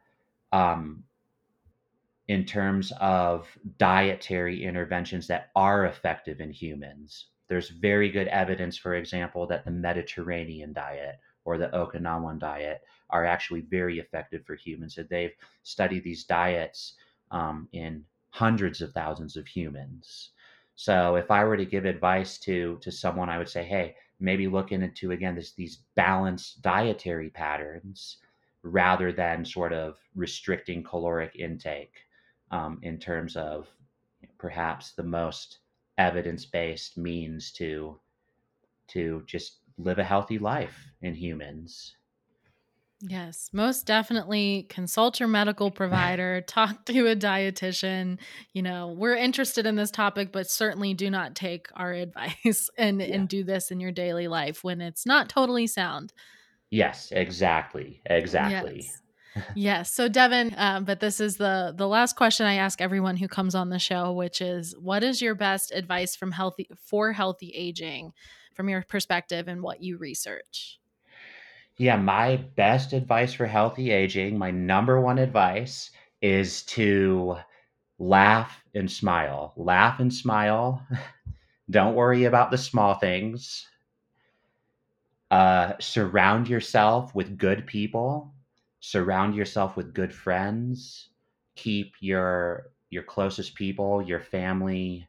um, 0.52 1.04
in 2.28 2.46
terms 2.46 2.92
of 3.00 3.48
dietary 3.78 4.64
interventions 4.64 5.28
that 5.28 5.52
are 5.56 5.86
effective 5.86 6.40
in 6.40 6.52
humans, 6.52 7.28
there's 7.48 7.70
very 7.70 8.10
good 8.10 8.28
evidence, 8.30 8.78
for 8.78 8.96
example, 8.96 9.46
that 9.48 9.66
the 9.66 9.72
Mediterranean 9.72 10.74
diet 10.74 11.20
or 11.44 11.58
the 11.58 11.68
Okinawan 11.70 12.40
diet 12.40 12.82
are 13.12 13.26
actually 13.26 13.62
very 13.62 14.00
effective 14.00 14.44
for 14.46 14.56
humans. 14.56 14.98
And 14.98 15.08
they've 15.10 15.36
studied 15.62 16.04
these 16.04 16.24
diets 16.24 16.96
um, 17.30 17.68
in 17.72 18.04
hundreds 18.36 18.82
of 18.82 18.91
thousands 18.91 19.38
of 19.38 19.48
humans. 19.48 20.32
So 20.76 21.15
if 21.15 21.32
I 21.32 21.45
were 21.45 21.56
to 21.56 21.65
give 21.65 21.86
advice 21.86 22.38
to 22.39 22.78
to 22.82 22.91
someone, 22.91 23.30
I 23.30 23.38
would 23.38 23.48
say, 23.48 23.63
hey, 23.63 23.95
maybe 24.19 24.48
look 24.48 24.74
into 24.74 25.12
again 25.12 25.36
this, 25.36 25.54
these 25.54 25.84
balanced 25.95 26.62
dietary 26.62 27.30
patterns 27.30 28.17
rather 28.62 29.13
than 29.13 29.45
sort 29.45 29.71
of 29.71 29.98
restricting 30.15 30.84
caloric 30.84 31.34
intake 31.38 31.95
um, 32.52 32.80
in 32.82 32.98
terms 33.00 33.38
of 33.38 33.69
perhaps 34.38 34.91
the 34.91 35.10
most 35.21 35.60
evidence-based 35.98 36.98
means 36.98 37.54
to 37.54 37.98
to 38.88 39.24
just 39.26 39.60
live 39.78 40.00
a 40.00 40.04
healthy 40.04 40.38
life 40.38 40.91
in 41.02 41.15
humans. 41.15 41.95
Yes, 43.02 43.50
most 43.52 43.86
definitely 43.86 44.68
consult 44.70 45.20
your 45.20 45.28
medical 45.28 45.70
provider, 45.70 46.41
talk 46.48 46.86
to 46.86 47.08
a 47.08 47.16
dietitian. 47.16 48.20
You 48.54 48.62
know, 48.62 48.96
we're 48.98 49.16
interested 49.16 49.66
in 49.66 49.76
this 49.76 49.91
topic, 49.91 50.32
but 50.32 50.50
certainly 50.50 50.93
do 50.93 51.10
not 51.10 51.36
take 51.36 51.68
our 51.76 51.93
advice 51.93 52.70
and 52.78 53.02
yeah. 53.02 53.16
and 53.16 53.28
do 53.28 53.43
this 53.43 53.72
in 53.72 53.80
your 53.80 53.91
daily 53.91 54.28
life 54.28 54.64
when 54.64 54.82
it's 54.82 55.06
not 55.06 55.30
totally 55.30 55.68
sound. 55.68 56.14
Yes, 56.70 57.12
exactly. 57.12 58.02
Exactly. 58.06 58.84
Yes. 58.86 59.02
yes. 59.56 59.93
So 59.93 60.08
Devin, 60.08 60.56
um, 60.58 60.86
but 60.86 61.02
this 61.02 61.20
is 61.20 61.36
the 61.36 61.74
the 61.76 61.88
last 61.88 62.16
question 62.16 62.46
I 62.46 62.56
ask 62.56 62.80
everyone 62.80 63.18
who 63.18 63.28
comes 63.28 63.56
on 63.56 63.70
the 63.70 63.80
show, 63.80 64.14
which 64.14 64.39
is, 64.39 64.74
what 64.80 65.04
is 65.04 65.22
your 65.22 65.36
best 65.36 65.72
advice 65.72 66.16
from 66.16 66.32
healthy 66.32 66.70
for 66.78 67.12
healthy 67.12 67.52
aging, 67.54 68.14
from 68.54 68.70
your 68.70 68.84
perspective 68.84 69.50
and 69.50 69.62
what 69.62 69.84
you 69.84 69.98
research? 69.98 70.80
Yeah, 71.78 71.95
my 71.95 72.36
best 72.36 72.91
advice 72.91 73.34
for 73.34 73.45
healthy 73.45 73.89
aging, 73.91 74.38
my 74.38 74.51
number 74.51 74.99
one 74.99 75.17
advice 75.17 75.89
is 76.21 76.63
to 76.63 77.38
laugh 77.99 78.63
and 78.76 78.91
smile. 78.91 79.53
Laugh 79.57 79.99
and 79.99 80.13
smile. 80.13 80.86
Don't 81.69 81.95
worry 81.95 82.26
about 82.26 82.51
the 82.51 82.57
small 82.57 82.95
things. 82.95 83.67
Uh, 85.32 85.73
surround 85.80 86.47
yourself 86.47 87.13
with 87.15 87.38
good 87.38 87.65
people. 87.67 88.34
Surround 88.80 89.36
yourself 89.36 89.76
with 89.76 89.93
good 89.93 90.13
friends. 90.13 91.09
Keep 91.55 91.93
your 91.99 92.71
your 92.89 93.03
closest 93.03 93.55
people, 93.55 94.01
your 94.01 94.19
family, 94.21 95.07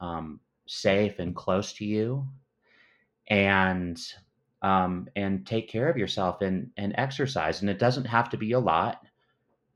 um, 0.00 0.40
safe 0.66 1.18
and 1.18 1.34
close 1.36 1.72
to 1.74 1.84
you, 1.84 2.28
and 3.28 4.00
um, 4.64 5.06
and 5.14 5.46
take 5.46 5.68
care 5.68 5.90
of 5.90 5.98
yourself 5.98 6.40
and 6.40 6.70
and 6.78 6.94
exercise. 6.96 7.60
And 7.60 7.68
it 7.68 7.78
doesn't 7.78 8.06
have 8.06 8.30
to 8.30 8.38
be 8.38 8.52
a 8.52 8.58
lot, 8.58 9.02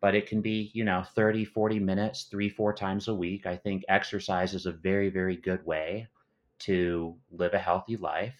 but 0.00 0.14
it 0.14 0.26
can 0.26 0.40
be 0.40 0.70
you 0.72 0.82
know 0.82 1.04
30, 1.14 1.44
40 1.44 1.78
minutes, 1.78 2.24
three, 2.24 2.48
four 2.48 2.72
times 2.72 3.06
a 3.06 3.14
week. 3.14 3.44
I 3.44 3.54
think 3.54 3.84
exercise 3.88 4.54
is 4.54 4.64
a 4.64 4.72
very, 4.72 5.10
very 5.10 5.36
good 5.36 5.64
way 5.66 6.08
to 6.60 7.14
live 7.30 7.52
a 7.52 7.58
healthy 7.58 7.98
life 7.98 8.34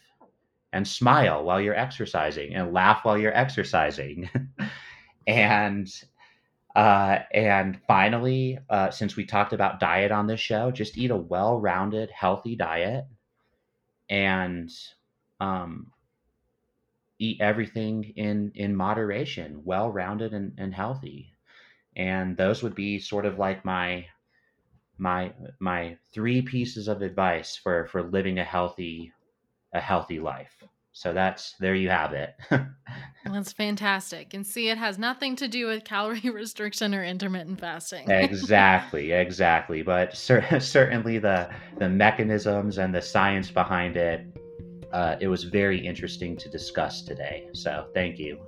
and 0.72 0.88
smile 0.88 1.44
while 1.44 1.60
you're 1.60 1.74
exercising 1.74 2.54
and 2.54 2.72
laugh 2.72 3.04
while 3.04 3.18
you're 3.18 3.36
exercising. 3.36 4.30
and 5.26 5.92
uh, 6.74 7.18
and 7.34 7.78
finally, 7.86 8.58
uh, 8.70 8.90
since 8.90 9.16
we 9.16 9.26
talked 9.26 9.52
about 9.52 9.80
diet 9.80 10.12
on 10.12 10.26
this 10.26 10.40
show, 10.40 10.70
just 10.70 10.96
eat 10.96 11.10
a 11.10 11.16
well-rounded, 11.16 12.08
healthy 12.10 12.54
diet, 12.56 13.04
and 14.08 14.70
um, 15.40 15.90
eat 17.18 17.40
everything 17.40 18.04
in 18.16 18.52
in 18.54 18.76
moderation, 18.76 19.62
well-rounded 19.64 20.32
and, 20.34 20.52
and 20.58 20.74
healthy. 20.74 21.34
And 21.96 22.36
those 22.36 22.62
would 22.62 22.74
be 22.74 22.98
sort 22.98 23.26
of 23.26 23.38
like 23.38 23.64
my 23.64 24.06
my 24.98 25.32
my 25.60 25.96
three 26.12 26.42
pieces 26.42 26.88
of 26.88 27.02
advice 27.02 27.56
for 27.56 27.86
for 27.86 28.02
living 28.02 28.38
a 28.38 28.44
healthy 28.44 29.12
a 29.72 29.80
healthy 29.80 30.18
life. 30.20 30.62
So 30.92 31.12
that's 31.12 31.54
there 31.60 31.74
you 31.74 31.90
have 31.90 32.12
it. 32.12 32.34
that's 33.24 33.52
fantastic. 33.52 34.34
And 34.34 34.46
see, 34.46 34.68
it 34.68 34.78
has 34.78 34.98
nothing 34.98 35.36
to 35.36 35.48
do 35.48 35.66
with 35.66 35.84
calorie 35.84 36.20
restriction 36.24 36.94
or 36.94 37.04
intermittent 37.04 37.60
fasting. 37.60 38.10
exactly, 38.10 39.12
exactly. 39.12 39.82
But 39.82 40.16
cer- 40.16 40.60
certainly 40.60 41.18
the 41.18 41.48
the 41.78 41.88
mechanisms 41.88 42.78
and 42.78 42.94
the 42.94 43.02
science 43.02 43.50
behind 43.50 43.96
it, 43.96 44.26
uh, 44.92 45.16
it 45.20 45.28
was 45.28 45.44
very 45.44 45.78
interesting 45.84 46.36
to 46.36 46.48
discuss 46.48 47.02
today. 47.02 47.48
So 47.52 47.86
thank 47.94 48.18
you. 48.18 48.38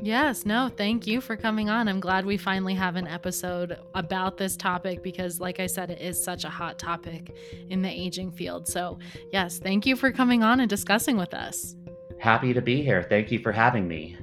Yes, 0.00 0.44
no, 0.44 0.68
thank 0.68 1.06
you 1.06 1.20
for 1.20 1.36
coming 1.36 1.70
on. 1.70 1.88
I'm 1.88 2.00
glad 2.00 2.26
we 2.26 2.36
finally 2.36 2.74
have 2.74 2.96
an 2.96 3.06
episode 3.06 3.78
about 3.94 4.36
this 4.36 4.56
topic 4.56 5.02
because, 5.02 5.40
like 5.40 5.60
I 5.60 5.66
said, 5.66 5.90
it 5.90 6.00
is 6.00 6.22
such 6.22 6.44
a 6.44 6.50
hot 6.50 6.78
topic 6.78 7.34
in 7.70 7.80
the 7.80 7.88
aging 7.88 8.32
field. 8.32 8.68
So, 8.68 8.98
yes, 9.32 9.58
thank 9.58 9.86
you 9.86 9.96
for 9.96 10.12
coming 10.12 10.42
on 10.42 10.60
and 10.60 10.68
discussing 10.68 11.16
with 11.16 11.32
us. 11.32 11.76
Happy 12.18 12.52
to 12.52 12.60
be 12.60 12.82
here. 12.82 13.06
Thank 13.08 13.30
you 13.30 13.38
for 13.38 13.52
having 13.52 13.88
me. 13.88 14.18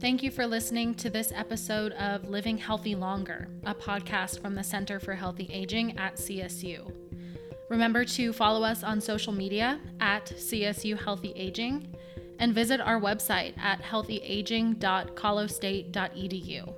Thank 0.00 0.22
you 0.22 0.30
for 0.30 0.46
listening 0.46 0.94
to 0.96 1.10
this 1.10 1.32
episode 1.34 1.92
of 1.92 2.28
Living 2.28 2.58
Healthy 2.58 2.96
Longer, 2.96 3.48
a 3.64 3.74
podcast 3.74 4.40
from 4.40 4.54
the 4.54 4.64
Center 4.64 4.98
for 4.98 5.14
Healthy 5.14 5.48
Aging 5.52 5.96
at 5.98 6.16
CSU. 6.16 7.01
Remember 7.72 8.04
to 8.04 8.32
follow 8.34 8.62
us 8.64 8.84
on 8.84 9.00
social 9.00 9.32
media 9.32 9.80
at 9.98 10.26
CSU 10.26 11.02
Healthy 11.02 11.32
Aging 11.34 11.96
and 12.38 12.54
visit 12.54 12.82
our 12.82 13.00
website 13.00 13.56
at 13.56 13.80
healthyaging.colostate.edu. 13.80 16.74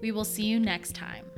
We 0.00 0.10
will 0.10 0.24
see 0.24 0.44
you 0.44 0.58
next 0.58 0.94
time. 0.94 1.31